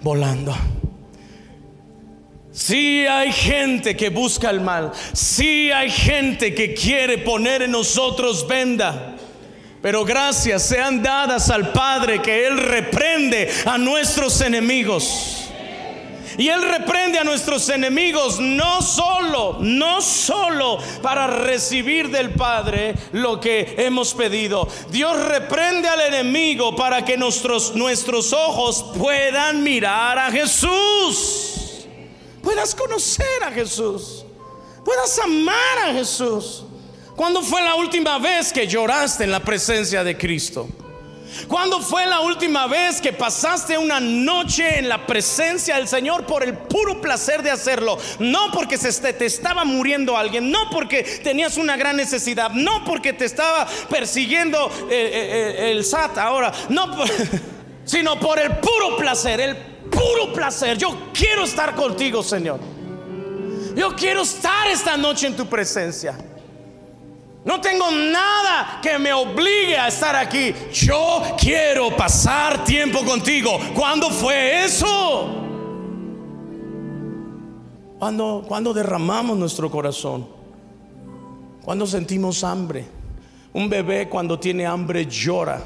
volando. 0.02 0.56
Si 2.52 3.06
hay 3.06 3.32
gente 3.32 3.96
que 3.96 4.10
busca 4.10 4.50
el 4.50 4.60
mal, 4.60 4.92
si 5.14 5.72
hay 5.72 5.90
gente 5.90 6.54
que 6.54 6.74
quiere 6.74 7.20
poner 7.20 7.62
en 7.62 7.72
nosotros 7.72 8.46
venda. 8.48 9.16
Pero 9.82 10.04
gracias 10.04 10.64
sean 10.64 11.04
dadas 11.04 11.50
al 11.52 11.72
Padre 11.72 12.20
que 12.22 12.48
Él 12.48 12.58
reprende 12.58 13.48
a 13.64 13.78
nuestros 13.78 14.42
enemigos. 14.42 15.37
Y 16.38 16.50
Él 16.50 16.62
reprende 16.62 17.18
a 17.18 17.24
nuestros 17.24 17.68
enemigos 17.70 18.40
no 18.40 18.82
solo, 18.82 19.58
no 19.60 20.02
solo 20.02 20.78
para 21.02 21.26
recibir 21.28 22.10
del 22.10 22.32
Padre 22.32 22.94
lo 23.12 23.40
que 23.40 23.76
hemos 23.78 24.14
pedido. 24.14 24.68
Dios 24.92 25.18
reprende 25.26 25.88
al 25.88 26.02
enemigo 26.02 26.76
para 26.76 27.04
que 27.04 27.18
nuestros, 27.18 27.76
nuestros 27.76 28.34
ojos 28.34 28.86
puedan 28.98 29.64
mirar 29.64 30.20
a 30.20 30.32
Jesús. 30.32 31.86
Puedas 32.44 32.76
conocer 32.76 33.44
a 33.44 33.52
Jesús. 33.52 34.24
Puedas 34.86 35.20
amar 35.20 35.80
a 35.88 35.94
Jesús. 35.94 36.64
¿Cuándo 37.16 37.42
fue 37.42 37.64
la 37.64 37.74
última 37.76 38.20
vez 38.20 38.54
que 38.54 38.68
lloraste 38.68 39.24
en 39.24 39.32
la 39.32 39.40
presencia 39.40 40.04
de 40.04 40.16
Cristo? 40.16 40.68
¿Cuándo 41.48 41.82
fue 41.82 42.06
la 42.06 42.22
última 42.22 42.68
vez 42.68 43.02
que 43.02 43.14
pasaste 43.14 43.78
una 43.78 44.00
noche 44.00 44.80
en 44.80 44.90
la 44.90 45.06
presencia 45.06 45.76
del 45.76 45.88
Señor 45.88 46.26
por 46.26 46.44
el 46.44 46.54
puro 46.54 47.02
placer 47.02 47.44
de 47.44 47.52
hacerlo? 47.52 47.98
No 48.20 48.52
porque 48.52 48.78
se 48.78 49.14
te 49.14 49.26
estaba 49.26 49.66
muriendo 49.66 50.18
alguien, 50.18 50.52
no 50.52 50.70
porque 50.70 51.04
tenías 51.24 51.58
una 51.58 51.78
gran 51.78 51.96
necesidad, 51.96 52.52
no 52.52 52.84
porque 52.84 53.14
te 53.14 53.26
estaba 53.26 53.68
persiguiendo 53.90 54.70
eh, 54.90 55.12
eh, 55.14 55.56
eh, 55.60 55.72
el 55.72 55.84
SAT 55.84 56.18
ahora, 56.18 56.52
no, 56.70 56.98
sino 57.86 58.20
por 58.20 58.40
el 58.40 58.58
puro 58.58 58.98
placer, 58.98 59.40
el 59.40 59.58
puro 59.90 60.34
placer. 60.34 60.78
Yo 60.78 61.10
quiero 61.14 61.44
estar 61.44 61.76
contigo, 61.76 62.24
Señor. 62.24 62.60
Yo 63.76 63.96
quiero 63.96 64.24
estar 64.24 64.68
esta 64.68 64.98
noche 64.98 65.28
en 65.28 65.36
tu 65.36 65.46
presencia. 65.46 66.18
No 67.48 67.62
tengo 67.62 67.90
nada 67.90 68.82
que 68.84 69.00
me 69.00 69.14
obligue 69.14 69.78
a 69.78 69.88
estar 69.88 70.14
aquí. 70.18 70.54
Yo 70.74 71.22
quiero 71.40 71.96
pasar 71.96 72.66
tiempo 72.66 73.06
contigo. 73.06 73.58
¿Cuándo 73.74 74.10
fue 74.10 74.66
eso? 74.66 75.46
Cuando, 77.98 78.44
cuando 78.46 78.74
derramamos 78.74 79.38
nuestro 79.38 79.72
corazón, 79.72 80.28
cuando 81.64 81.88
sentimos 81.88 82.44
hambre. 82.44 82.86
Un 83.54 83.70
bebé 83.70 84.10
cuando 84.10 84.38
tiene 84.38 84.66
hambre 84.66 85.06
llora. 85.06 85.62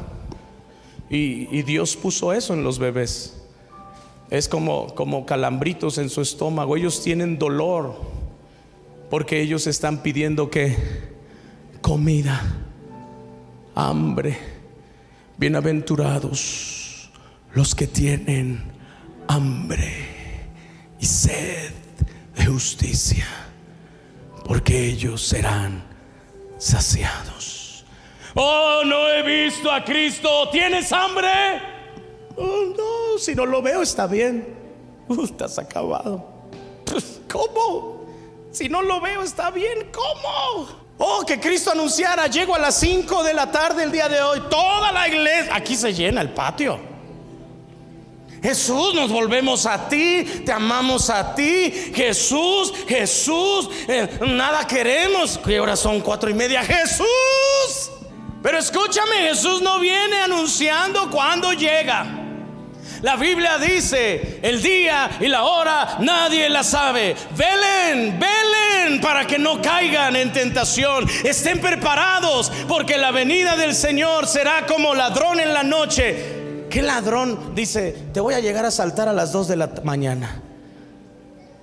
Y, 1.10 1.48
y 1.50 1.64
Dios 1.64 1.96
puso 1.96 2.32
eso 2.32 2.54
en 2.54 2.64
los 2.64 2.78
bebés. 2.78 3.42
Es 4.30 4.48
como, 4.48 4.94
como 4.94 5.26
calambritos 5.26 5.98
en 5.98 6.12
su 6.12 6.22
estómago. 6.22 6.78
Ellos 6.78 7.02
tienen 7.02 7.40
dolor 7.40 8.00
porque 9.10 9.42
ellos 9.42 9.66
están 9.66 10.04
pidiendo 10.04 10.52
que 10.52 11.11
comida, 11.82 12.42
hambre. 13.76 14.38
Bienaventurados 15.38 17.10
los 17.54 17.74
que 17.76 17.88
tienen 17.88 18.72
hambre 19.28 19.92
y 21.00 21.06
sed 21.06 21.72
de 22.36 22.46
justicia, 22.46 23.26
porque 24.46 24.86
ellos 24.86 25.22
serán 25.22 25.84
saciados. 26.58 27.86
Oh, 28.36 28.84
no 28.86 29.10
he 29.10 29.24
visto 29.24 29.72
a 29.72 29.84
Cristo. 29.84 30.50
¿Tienes 30.52 30.94
hambre? 30.94 31.28
Oh, 32.38 32.74
no, 32.78 33.18
si 33.18 33.36
no 33.36 33.46
lo 33.46 33.62
veo 33.62 33.82
está 33.82 34.08
bien. 34.08 34.48
Uh, 35.08 35.26
estás 35.26 35.58
acabado. 35.60 36.26
¿Cómo? 37.30 38.06
Si 38.52 38.70
no 38.70 38.82
lo 38.82 39.02
veo 39.02 39.24
está 39.24 39.52
bien. 39.52 39.90
¿Cómo? 39.92 40.81
Oh, 41.04 41.26
que 41.26 41.40
Cristo 41.40 41.72
anunciara, 41.72 42.28
llego 42.28 42.56
a 42.56 42.60
las 42.60 42.80
5 42.80 43.24
de 43.24 43.34
la 43.34 43.50
tarde 43.50 43.84
el 43.84 43.92
día 43.92 44.08
de 44.08 44.22
hoy. 44.22 44.40
Toda 44.52 44.92
la 44.92 45.08
iglesia, 45.08 45.56
aquí 45.56 45.76
se 45.76 45.92
llena 45.92 46.22
el 46.22 46.30
patio. 46.30 46.80
Jesús, 48.44 48.94
nos 48.94 49.12
volvemos 49.12 49.66
a 49.66 49.90
ti, 49.90 50.44
te 50.46 50.52
amamos 50.52 51.10
a 51.10 51.34
ti. 51.34 51.92
Jesús, 51.96 52.72
Jesús, 52.88 53.68
eh, 53.88 54.20
nada 54.28 54.68
queremos. 54.68 55.40
Que 55.40 55.58
ahora 55.58 55.76
son 55.76 56.02
cuatro 56.02 56.30
y 56.30 56.36
media. 56.36 56.62
Jesús. 56.62 57.08
Pero 58.44 58.60
escúchame, 58.60 59.28
Jesús 59.30 59.60
no 59.60 59.80
viene 59.80 60.22
anunciando 60.22 61.10
cuando 61.10 61.52
llega. 61.54 62.21
La 63.02 63.16
Biblia 63.16 63.58
dice, 63.58 64.40
el 64.44 64.62
día 64.62 65.10
y 65.20 65.28
la 65.28 65.44
hora 65.44 65.98
nadie 66.00 66.50
la 66.50 66.64
sabe. 66.64 67.16
Velen, 67.36 68.20
velen 68.20 69.02
para 69.02 69.26
que 69.26 69.40
no 69.40 69.62
caigan 69.62 70.16
en 70.16 70.32
tentación. 70.32 71.08
Estén 71.24 71.60
preparados 71.60 72.52
porque 72.68 72.98
la 72.98 73.12
venida 73.12 73.56
del 73.56 73.74
Señor 73.74 74.28
será 74.28 74.68
como 74.68 74.94
ladrón 74.94 75.40
en 75.40 75.54
la 75.54 75.64
noche. 75.64 76.68
¿Qué 76.70 76.82
ladrón 76.82 77.54
dice, 77.56 77.96
te 78.14 78.20
voy 78.20 78.36
a 78.36 78.40
llegar 78.40 78.66
a 78.66 78.72
saltar 78.72 79.10
a 79.10 79.14
las 79.14 79.32
2 79.32 79.48
de 79.48 79.56
la 79.56 79.72
mañana? 79.84 80.42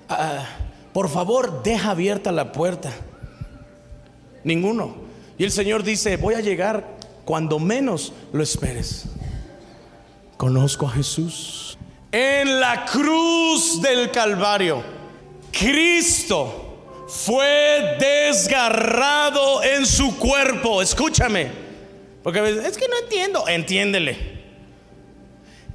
Ah, 0.09 0.45
por 0.93 1.09
favor, 1.09 1.63
deja 1.63 1.93
abierta 1.93 2.33
la 2.33 2.51
puerta. 2.51 2.91
Ninguno. 4.43 4.97
Y 5.39 5.45
el 5.45 5.53
Señor 5.53 5.85
dice, 5.85 6.17
voy 6.17 6.35
a 6.35 6.41
llegar 6.41 6.85
cuando 7.25 7.59
menos 7.61 8.13
lo 8.33 8.43
esperes. 8.43 9.05
Conozco 10.39 10.87
a 10.87 10.91
Jesús. 10.91 11.77
En 12.13 12.61
la 12.61 12.85
cruz 12.87 13.83
del 13.83 14.13
Calvario, 14.13 14.85
Cristo 15.51 17.07
fue 17.09 17.97
desgarrado 17.99 19.65
en 19.65 19.85
su 19.85 20.17
cuerpo. 20.17 20.81
Escúchame. 20.81 21.51
Porque 22.23 22.39
es 22.65 22.79
que 22.79 22.87
no 22.87 22.99
entiendo. 23.03 23.49
Entiéndele. 23.49 24.39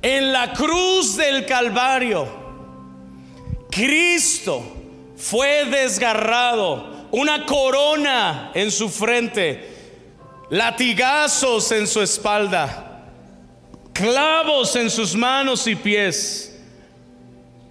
En 0.02 0.32
la 0.32 0.54
cruz 0.54 1.18
del 1.18 1.46
Calvario, 1.46 2.26
Cristo 3.70 4.64
fue 5.18 5.66
desgarrado. 5.66 7.10
Una 7.12 7.46
corona 7.46 8.52
en 8.54 8.72
su 8.72 8.88
frente. 8.88 9.72
Latigazos 10.50 11.70
en 11.74 11.86
su 11.86 12.02
espalda 12.02 12.93
clavos 13.94 14.76
en 14.76 14.90
sus 14.90 15.16
manos 15.16 15.68
y 15.68 15.76
pies, 15.76 16.56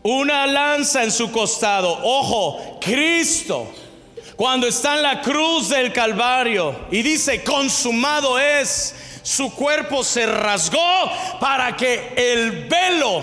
una 0.03 0.47
lanza 0.47 1.03
en 1.03 1.11
su 1.11 1.31
costado. 1.31 1.99
Ojo, 2.03 2.79
Cristo, 2.81 3.73
cuando 4.37 4.67
está 4.67 4.97
en 4.97 5.03
la 5.03 5.21
cruz 5.21 5.69
del 5.69 5.93
Calvario 5.93 6.87
y 6.91 7.03
dice, 7.03 7.43
consumado 7.43 8.39
es, 8.39 8.95
su 9.23 9.53
cuerpo 9.55 10.03
se 10.03 10.27
rasgó 10.27 11.11
para 11.41 11.77
que 11.77 12.13
el 12.17 12.69
velo 12.69 13.23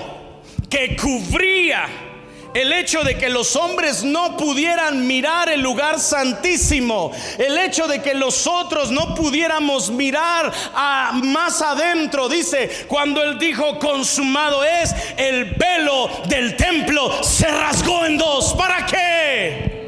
que 0.69 0.95
cubría 0.95 2.08
el 2.53 2.73
hecho 2.73 3.03
de 3.03 3.17
que 3.17 3.29
los 3.29 3.55
hombres 3.55 4.03
no 4.03 4.35
pudieran 4.35 5.05
mirar 5.05 5.49
el 5.49 5.61
lugar 5.61 5.99
santísimo, 5.99 7.11
el 7.37 7.57
hecho 7.57 7.87
de 7.87 8.01
que 8.01 8.13
los 8.13 8.47
otros 8.47 8.91
no 8.91 9.13
pudiéramos 9.15 9.89
mirar 9.89 10.51
a 10.73 11.11
más 11.23 11.61
adentro, 11.61 12.27
dice, 12.27 12.85
cuando 12.87 13.21
él 13.23 13.37
dijo 13.37 13.77
consumado 13.79 14.63
es, 14.63 14.93
el 15.17 15.45
velo 15.55 16.09
del 16.27 16.55
templo 16.55 17.23
se 17.23 17.47
rasgó 17.47 18.05
en 18.05 18.17
dos. 18.17 18.53
¿Para 18.53 18.85
qué? 18.85 19.79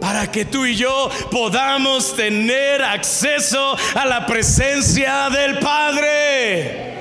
Para 0.00 0.30
que 0.30 0.44
tú 0.44 0.64
y 0.64 0.76
yo 0.76 1.10
podamos 1.30 2.14
tener 2.14 2.82
acceso 2.82 3.76
a 3.94 4.06
la 4.06 4.24
presencia 4.26 5.28
del 5.30 5.58
Padre. 5.58 6.94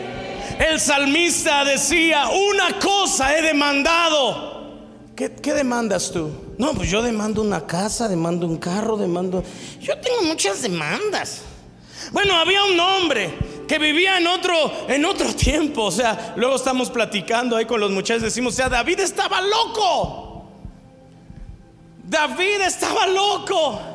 El 0.57 0.79
salmista 0.79 1.63
decía, 1.65 2.29
una 2.29 2.79
cosa 2.79 3.37
he 3.37 3.41
demandado 3.41 4.54
¿Qué, 5.15 5.53
demandas 5.53 6.11
tú? 6.11 6.29
No, 6.57 6.73
pues 6.73 6.89
yo 6.89 7.01
demando 7.01 7.41
una 7.41 7.65
casa, 7.65 8.09
demando 8.09 8.45
un 8.45 8.57
carro, 8.57 8.97
demando... 8.97 9.43
Yo 9.79 9.97
tengo 9.99 10.23
muchas 10.23 10.61
demandas. 10.61 11.41
Bueno, 12.11 12.35
había 12.35 12.65
un 12.65 12.77
hombre 12.77 13.33
que 13.65 13.79
vivía 13.79 14.17
en 14.17 14.27
otro, 14.27 14.53
en 14.89 15.05
otro 15.05 15.33
tiempo. 15.33 15.83
O 15.85 15.91
sea, 15.91 16.33
luego 16.35 16.57
estamos 16.57 16.89
platicando 16.89 17.55
ahí 17.55 17.65
con 17.65 17.79
los 17.79 17.91
muchachos, 17.91 18.23
decimos, 18.23 18.55
sea, 18.55 18.67
David 18.67 18.99
estaba 18.99 19.39
loco. 19.39 20.49
David 22.03 22.61
estaba 22.65 23.07
loco. 23.07 23.94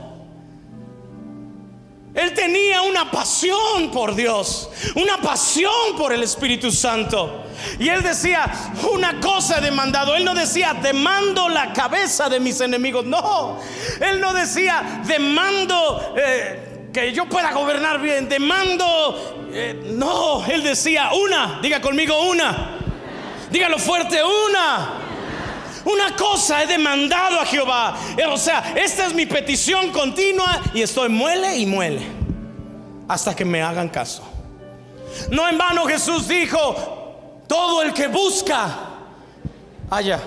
Él 2.21 2.35
tenía 2.35 2.83
una 2.83 3.11
pasión 3.11 3.91
por 3.91 4.15
Dios, 4.15 4.69
una 4.95 5.17
pasión 5.23 5.97
por 5.97 6.13
el 6.13 6.23
Espíritu 6.23 6.71
Santo. 6.71 7.47
Y 7.79 7.89
él 7.89 8.03
decía, 8.03 8.45
una 8.93 9.19
cosa 9.21 9.57
he 9.57 9.63
demandado. 9.63 10.15
Él 10.15 10.25
no 10.25 10.35
decía, 10.35 10.75
demando 10.75 11.49
la 11.49 11.73
cabeza 11.73 12.29
de 12.29 12.39
mis 12.39 12.61
enemigos. 12.61 13.07
No, 13.07 13.59
él 14.01 14.21
no 14.21 14.35
decía, 14.35 15.03
demando 15.07 16.15
eh, 16.15 16.89
que 16.93 17.11
yo 17.15 17.25
pueda 17.25 17.53
gobernar 17.53 17.99
bien. 18.03 18.29
Demando, 18.29 19.49
eh, 19.51 19.81
no, 19.87 20.45
él 20.45 20.63
decía, 20.63 21.13
una, 21.15 21.59
diga 21.63 21.81
conmigo 21.81 22.21
una. 22.29 22.77
Dígalo 23.51 23.79
fuerte, 23.79 24.21
una. 24.23 25.00
Una 25.85 26.15
cosa 26.15 26.63
he 26.63 26.67
demandado 26.67 27.41
a 27.41 27.47
Jehová. 27.47 27.97
Eh, 28.17 28.27
o 28.27 28.37
sea, 28.37 28.75
esta 28.77 29.07
es 29.07 29.15
mi 29.15 29.27
petición 29.27 29.91
continua 29.91 30.61
y 30.75 30.83
estoy 30.83 31.09
muele 31.09 31.57
y 31.57 31.67
muele 31.67 32.21
hasta 33.09 33.35
que 33.35 33.45
me 33.45 33.61
hagan 33.61 33.89
caso. 33.89 34.23
No 35.31 35.49
en 35.49 35.59
vano 35.59 35.85
Jesús 35.87 36.29
dijo, 36.29 37.43
todo 37.49 37.83
el 37.83 37.93
que 37.93 38.07
busca, 38.07 38.69
allá. 39.91 40.21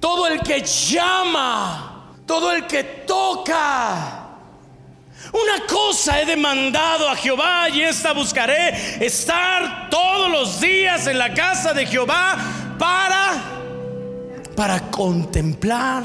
Todo 0.00 0.26
el 0.26 0.40
que 0.40 0.62
llama, 0.62 2.14
todo 2.26 2.50
el 2.52 2.66
que 2.66 2.82
toca. 2.82 4.26
Una 5.32 5.66
cosa 5.66 6.20
he 6.20 6.24
demandado 6.24 7.08
a 7.08 7.14
Jehová 7.14 7.68
y 7.68 7.82
esta 7.82 8.12
buscaré, 8.12 9.04
estar 9.04 9.88
todos 9.90 10.30
los 10.30 10.60
días 10.60 11.06
en 11.06 11.18
la 11.18 11.32
casa 11.34 11.72
de 11.72 11.86
Jehová 11.86 12.36
para 12.78 13.57
para 14.58 14.90
contemplar 14.90 16.02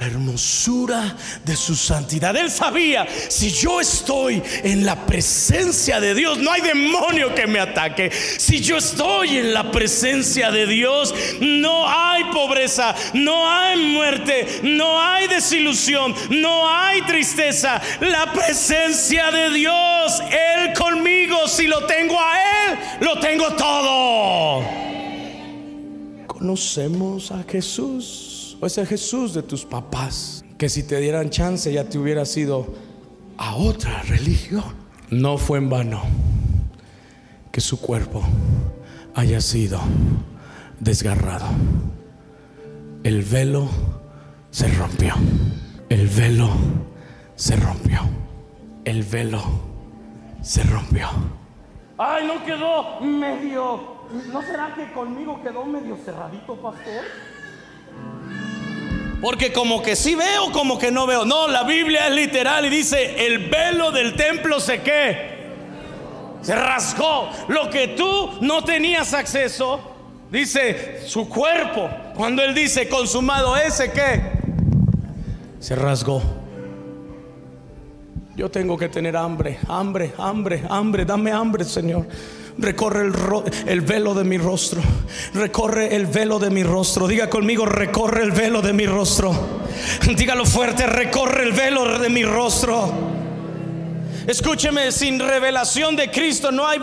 la 0.00 0.06
hermosura 0.08 1.16
de 1.44 1.54
su 1.54 1.76
santidad. 1.76 2.34
Él 2.34 2.50
sabía, 2.50 3.06
si 3.28 3.52
yo 3.52 3.80
estoy 3.80 4.42
en 4.64 4.84
la 4.84 5.06
presencia 5.06 6.00
de 6.00 6.12
Dios, 6.12 6.38
no 6.38 6.50
hay 6.50 6.62
demonio 6.62 7.32
que 7.32 7.46
me 7.46 7.60
ataque. 7.60 8.10
Si 8.10 8.60
yo 8.60 8.78
estoy 8.78 9.36
en 9.36 9.54
la 9.54 9.70
presencia 9.70 10.50
de 10.50 10.66
Dios, 10.66 11.14
no 11.40 11.88
hay 11.88 12.24
pobreza, 12.24 12.92
no 13.14 13.48
hay 13.48 13.76
muerte, 13.76 14.62
no 14.64 15.00
hay 15.00 15.28
desilusión, 15.28 16.12
no 16.28 16.68
hay 16.68 17.02
tristeza. 17.02 17.80
La 18.00 18.32
presencia 18.32 19.30
de 19.30 19.50
Dios, 19.50 20.20
Él 20.28 20.72
conmigo, 20.72 21.46
si 21.46 21.68
lo 21.68 21.86
tengo 21.86 22.18
a 22.18 22.34
Él, 22.66 22.78
lo 22.98 23.20
tengo 23.20 23.52
todo 23.52 24.81
conocemos 26.42 27.30
a 27.30 27.44
Jesús. 27.44 28.58
O 28.60 28.66
es 28.66 28.76
el 28.76 28.86
Jesús 28.88 29.32
de 29.32 29.44
tus 29.44 29.64
papás. 29.64 30.44
Que 30.58 30.68
si 30.68 30.82
te 30.82 30.98
dieran 30.98 31.30
chance 31.30 31.72
ya 31.72 31.84
te 31.84 31.98
hubiera 31.98 32.24
ido 32.34 32.66
a 33.38 33.54
otra 33.54 34.02
religión. 34.02 34.64
No 35.08 35.38
fue 35.38 35.58
en 35.58 35.70
vano 35.70 36.02
que 37.52 37.60
su 37.60 37.80
cuerpo 37.80 38.24
haya 39.14 39.40
sido 39.40 39.80
desgarrado. 40.80 41.46
El 43.04 43.22
velo 43.22 43.68
se 44.50 44.66
rompió. 44.66 45.14
El 45.88 46.08
velo 46.08 46.50
se 47.36 47.54
rompió. 47.54 48.00
El 48.84 49.04
velo 49.04 49.42
se 50.42 50.64
rompió. 50.64 51.08
Ay, 51.98 52.26
no 52.26 52.44
quedó 52.44 52.98
medio. 53.00 53.91
¿No 54.12 54.42
será 54.42 54.74
que 54.74 54.92
conmigo 54.92 55.40
quedó 55.42 55.64
medio 55.64 55.96
cerradito, 56.04 56.56
pastor? 56.56 57.04
Porque 59.22 59.52
como 59.52 59.82
que 59.82 59.96
sí 59.96 60.14
veo, 60.14 60.50
como 60.52 60.78
que 60.78 60.90
no 60.90 61.06
veo. 61.06 61.24
No, 61.24 61.48
la 61.48 61.62
Biblia 61.62 62.08
es 62.08 62.14
literal 62.14 62.66
y 62.66 62.68
dice, 62.68 63.24
el 63.26 63.48
velo 63.48 63.92
del 63.92 64.14
templo 64.16 64.60
se 64.60 64.82
qué. 64.82 65.32
Se 66.42 66.54
rasgó. 66.54 67.30
Lo 67.48 67.70
que 67.70 67.88
tú 67.88 68.38
no 68.40 68.64
tenías 68.64 69.14
acceso, 69.14 69.80
dice 70.30 71.06
su 71.06 71.28
cuerpo. 71.28 71.88
Cuando 72.16 72.42
él 72.42 72.52
dice 72.52 72.88
consumado 72.88 73.56
ese 73.56 73.92
qué, 73.92 74.32
se 75.60 75.76
rasgó. 75.76 76.41
Yo 78.34 78.50
tengo 78.50 78.78
que 78.78 78.88
tener 78.88 79.14
hambre, 79.16 79.58
hambre, 79.68 80.12
hambre, 80.16 80.62
hambre. 80.68 81.04
Dame 81.04 81.32
hambre, 81.32 81.64
Señor. 81.64 82.06
Recorre 82.56 83.06
el, 83.06 83.14
el, 83.66 83.80
velo 83.82 84.14
de 84.14 84.24
mi 84.24 84.38
rostro. 84.38 84.80
Recorre 85.34 85.94
el 85.94 86.06
velo 86.06 86.38
de 86.38 86.50
mi 86.50 86.62
rostro. 86.62 87.06
Diga 87.06 87.28
conmigo, 87.28 87.66
recorre 87.66 88.22
el 88.22 88.30
velo 88.30 88.62
de 88.62 88.72
mi 88.72 88.86
rostro. 88.86 89.34
Dígalo 90.16 90.46
fuerte, 90.46 90.86
recorre 90.86 91.42
el 91.42 91.52
velo 91.52 91.98
de 91.98 92.08
mi 92.08 92.24
rostro. 92.24 93.11
Escúcheme, 94.26 94.92
sin 94.92 95.18
revelación 95.18 95.96
de 95.96 96.10
Cristo 96.10 96.52
no 96.52 96.66
hay 96.66 96.78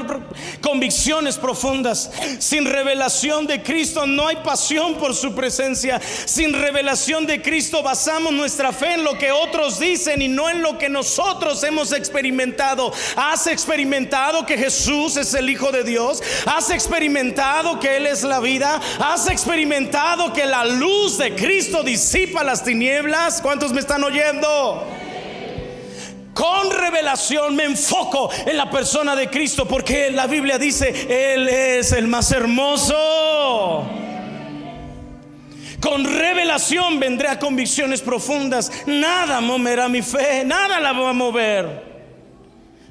convicciones 0.62 1.38
profundas. 1.38 2.12
Sin 2.40 2.66
revelación 2.66 3.48
de 3.48 3.64
Cristo 3.64 4.06
no 4.06 4.28
hay 4.28 4.38
pasión 4.38 4.96
por 4.96 5.16
su 5.16 5.34
presencia. 5.34 6.02
Sin 6.26 6.54
revelación 6.54 7.26
de 7.26 7.42
Cristo 7.42 7.82
basamos 7.82 8.34
nuestra 8.34 8.74
fe 8.74 8.96
en 8.96 9.04
lo 9.04 9.18
que 9.18 9.32
otros 9.32 9.80
dicen 9.80 10.22
y 10.22 10.28
no 10.28 10.50
en 10.50 10.62
lo 10.62 10.78
que 10.78 10.90
nosotros 10.90 11.64
hemos 11.64 11.94
experimentado. 11.94 12.92
¿Has 13.16 13.48
experimentado 13.48 14.46
que 14.46 14.58
Jesús 14.58 15.16
es 15.16 15.34
el 15.34 15.50
Hijo 15.50 15.72
de 15.72 15.84
Dios? 15.84 16.22
¿Has 16.46 16.70
experimentado 16.70 17.80
que 17.80 17.98
Él 17.98 18.08
es 18.08 18.24
la 18.24 18.40
vida? 18.40 18.82
¿Has 19.00 19.28
experimentado 19.30 20.34
que 20.34 20.46
la 20.46 20.66
luz 20.66 21.18
de 21.18 21.34
Cristo 21.36 21.84
disipa 21.84 22.44
las 22.44 22.64
tinieblas? 22.64 23.42
¿Cuántos 23.42 23.72
me 23.72 23.80
están 23.80 24.04
oyendo? 24.04 24.99
Con 26.40 26.72
revelación 26.72 27.54
me 27.54 27.66
enfoco 27.66 28.30
en 28.46 28.56
la 28.56 28.72
persona 28.72 29.14
de 29.14 29.30
Cristo 29.30 29.68
porque 29.68 30.10
la 30.10 30.26
Biblia 30.26 30.58
dice, 30.58 31.34
Él 31.34 31.50
es 31.50 31.92
el 31.92 32.08
más 32.08 32.32
hermoso. 32.32 32.96
Con 35.82 36.06
revelación 36.06 36.98
vendré 36.98 37.28
a 37.28 37.40
convicciones 37.40 38.02
profundas. 38.02 38.72
Nada 38.86 39.42
moverá 39.42 39.90
mi 39.90 40.02
fe, 40.02 40.46
nada 40.46 40.80
la 40.80 40.94
va 40.94 41.10
a 41.10 41.14
mover. 41.14 41.89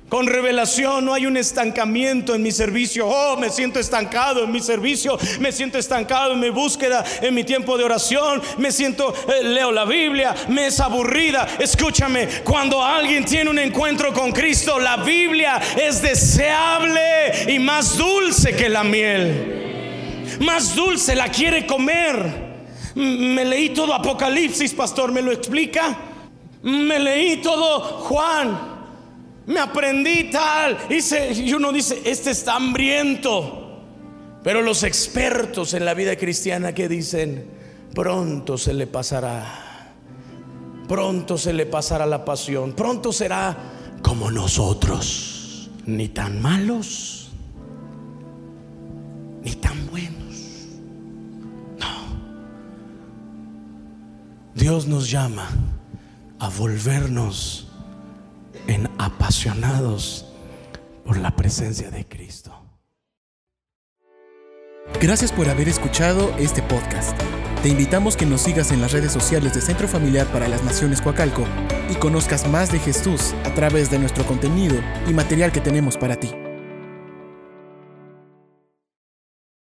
Con 0.09 0.27
revelación 0.27 1.05
no 1.05 1.13
hay 1.13 1.27
un 1.27 1.37
estancamiento 1.37 2.35
en 2.35 2.43
mi 2.43 2.51
servicio. 2.51 3.07
Oh, 3.07 3.37
me 3.37 3.51
siento 3.51 3.79
estancado 3.79 4.45
en 4.45 4.51
mi 4.51 4.61
servicio. 4.61 5.19
Me 5.39 5.53
siento 5.53 5.77
estancado 5.77 6.33
en 6.33 6.41
mi 6.41 6.49
búsqueda, 6.49 7.05
en 7.21 7.35
mi 7.35 7.45
tiempo 7.45 7.77
de 7.77 7.85
oración. 7.85 8.41
Me 8.57 8.73
siento, 8.73 9.15
eh, 9.29 9.45
leo 9.45 9.71
la 9.71 9.85
Biblia, 9.85 10.35
me 10.49 10.69
es 10.69 10.81
aburrida. 10.81 11.47
Escúchame, 11.59 12.27
cuando 12.43 12.83
alguien 12.83 13.27
tiene 13.27 13.51
un 13.51 13.59
encuentro 13.59 14.15
con 14.15 14.33
Cristo, 14.33 14.79
la 14.79 14.97
Biblia 14.97 15.61
es 15.77 16.01
deseable 16.01 17.53
y 17.53 17.59
más 17.59 17.99
dulce 17.99 18.57
que 18.57 18.71
la 18.71 18.85
miel. 18.85 20.37
Más 20.41 20.75
dulce, 20.75 21.15
la 21.15 21.29
quiere 21.29 21.67
comer. 21.67 22.49
Me 22.95 23.45
leí 23.45 23.71
todo 23.71 23.93
Apocalipsis, 23.93 24.73
pastor, 24.73 25.13
¿me 25.13 25.21
lo 25.21 25.33
explica? 25.33 25.97
Me 26.63 26.99
leí 26.99 27.37
todo 27.43 27.81
Juan 27.81 28.68
me 29.49 29.61
aprendí 29.61 30.31
tal. 30.31 30.77
Y 30.91 31.53
uno 31.55 31.73
dice, 31.73 32.03
este 32.05 32.31
está 32.31 32.57
hambriento. 32.57 33.81
Pero 34.45 34.63
los 34.63 34.83
expertos 34.83 35.73
en 35.75 35.85
la 35.87 35.95
vida 35.95 36.17
cristiana 36.17 36.75
que 36.75 36.87
dicen, 36.87 37.51
pronto 37.95 38.59
se 38.59 38.75
le 38.75 38.87
pasará. 38.87 39.95
Pronto 40.87 41.39
se 41.39 41.55
le 41.55 41.65
pasará 41.65 42.05
la 42.05 42.25
pasión. 42.25 42.75
Pronto 42.75 43.11
será 43.11 43.57
como 44.03 44.31
nosotros. 44.31 45.71
Ni 45.87 46.09
tan 46.09 46.43
malos, 46.43 47.31
ni 49.43 49.55
tan 49.55 49.87
buenos. 49.87 50.69
No. 51.79 51.87
Dios 54.55 54.87
nos 54.87 55.11
llama 55.11 55.49
a 56.39 56.51
volvernos 56.51 57.68
en 58.69 58.89
apasionados 58.99 60.27
por 61.05 61.17
la 61.17 61.35
presencia 61.35 61.91
de 61.91 62.07
Cristo. 62.07 62.53
Gracias 65.01 65.33
por 65.33 65.49
haber 65.49 65.69
escuchado 65.69 66.35
este 66.39 66.63
podcast. 66.63 67.19
Te 67.63 67.69
invitamos 67.69 68.17
que 68.17 68.27
nos 68.27 68.43
sigas 68.43 68.71
en 68.71 68.81
las 68.81 68.93
redes 68.93 69.13
sociales 69.13 69.55
de 69.55 69.61
Centro 69.61 69.89
Familiar 69.89 70.27
para 70.29 70.49
las 70.49 70.63
Naciones 70.63 71.03
Coacalco 71.03 71.45
y 71.91 71.95
conozcas 71.97 72.49
más 72.49 72.71
de 72.71 72.79
Jesús 72.79 73.35
a 73.45 73.55
través 73.55 73.91
de 73.91 73.99
nuestro 73.99 74.25
contenido 74.25 74.77
y 75.09 75.15
material 75.15 75.51
que 75.51 75.61
tenemos 75.61 75.97
para 75.97 76.17
ti. 76.17 76.31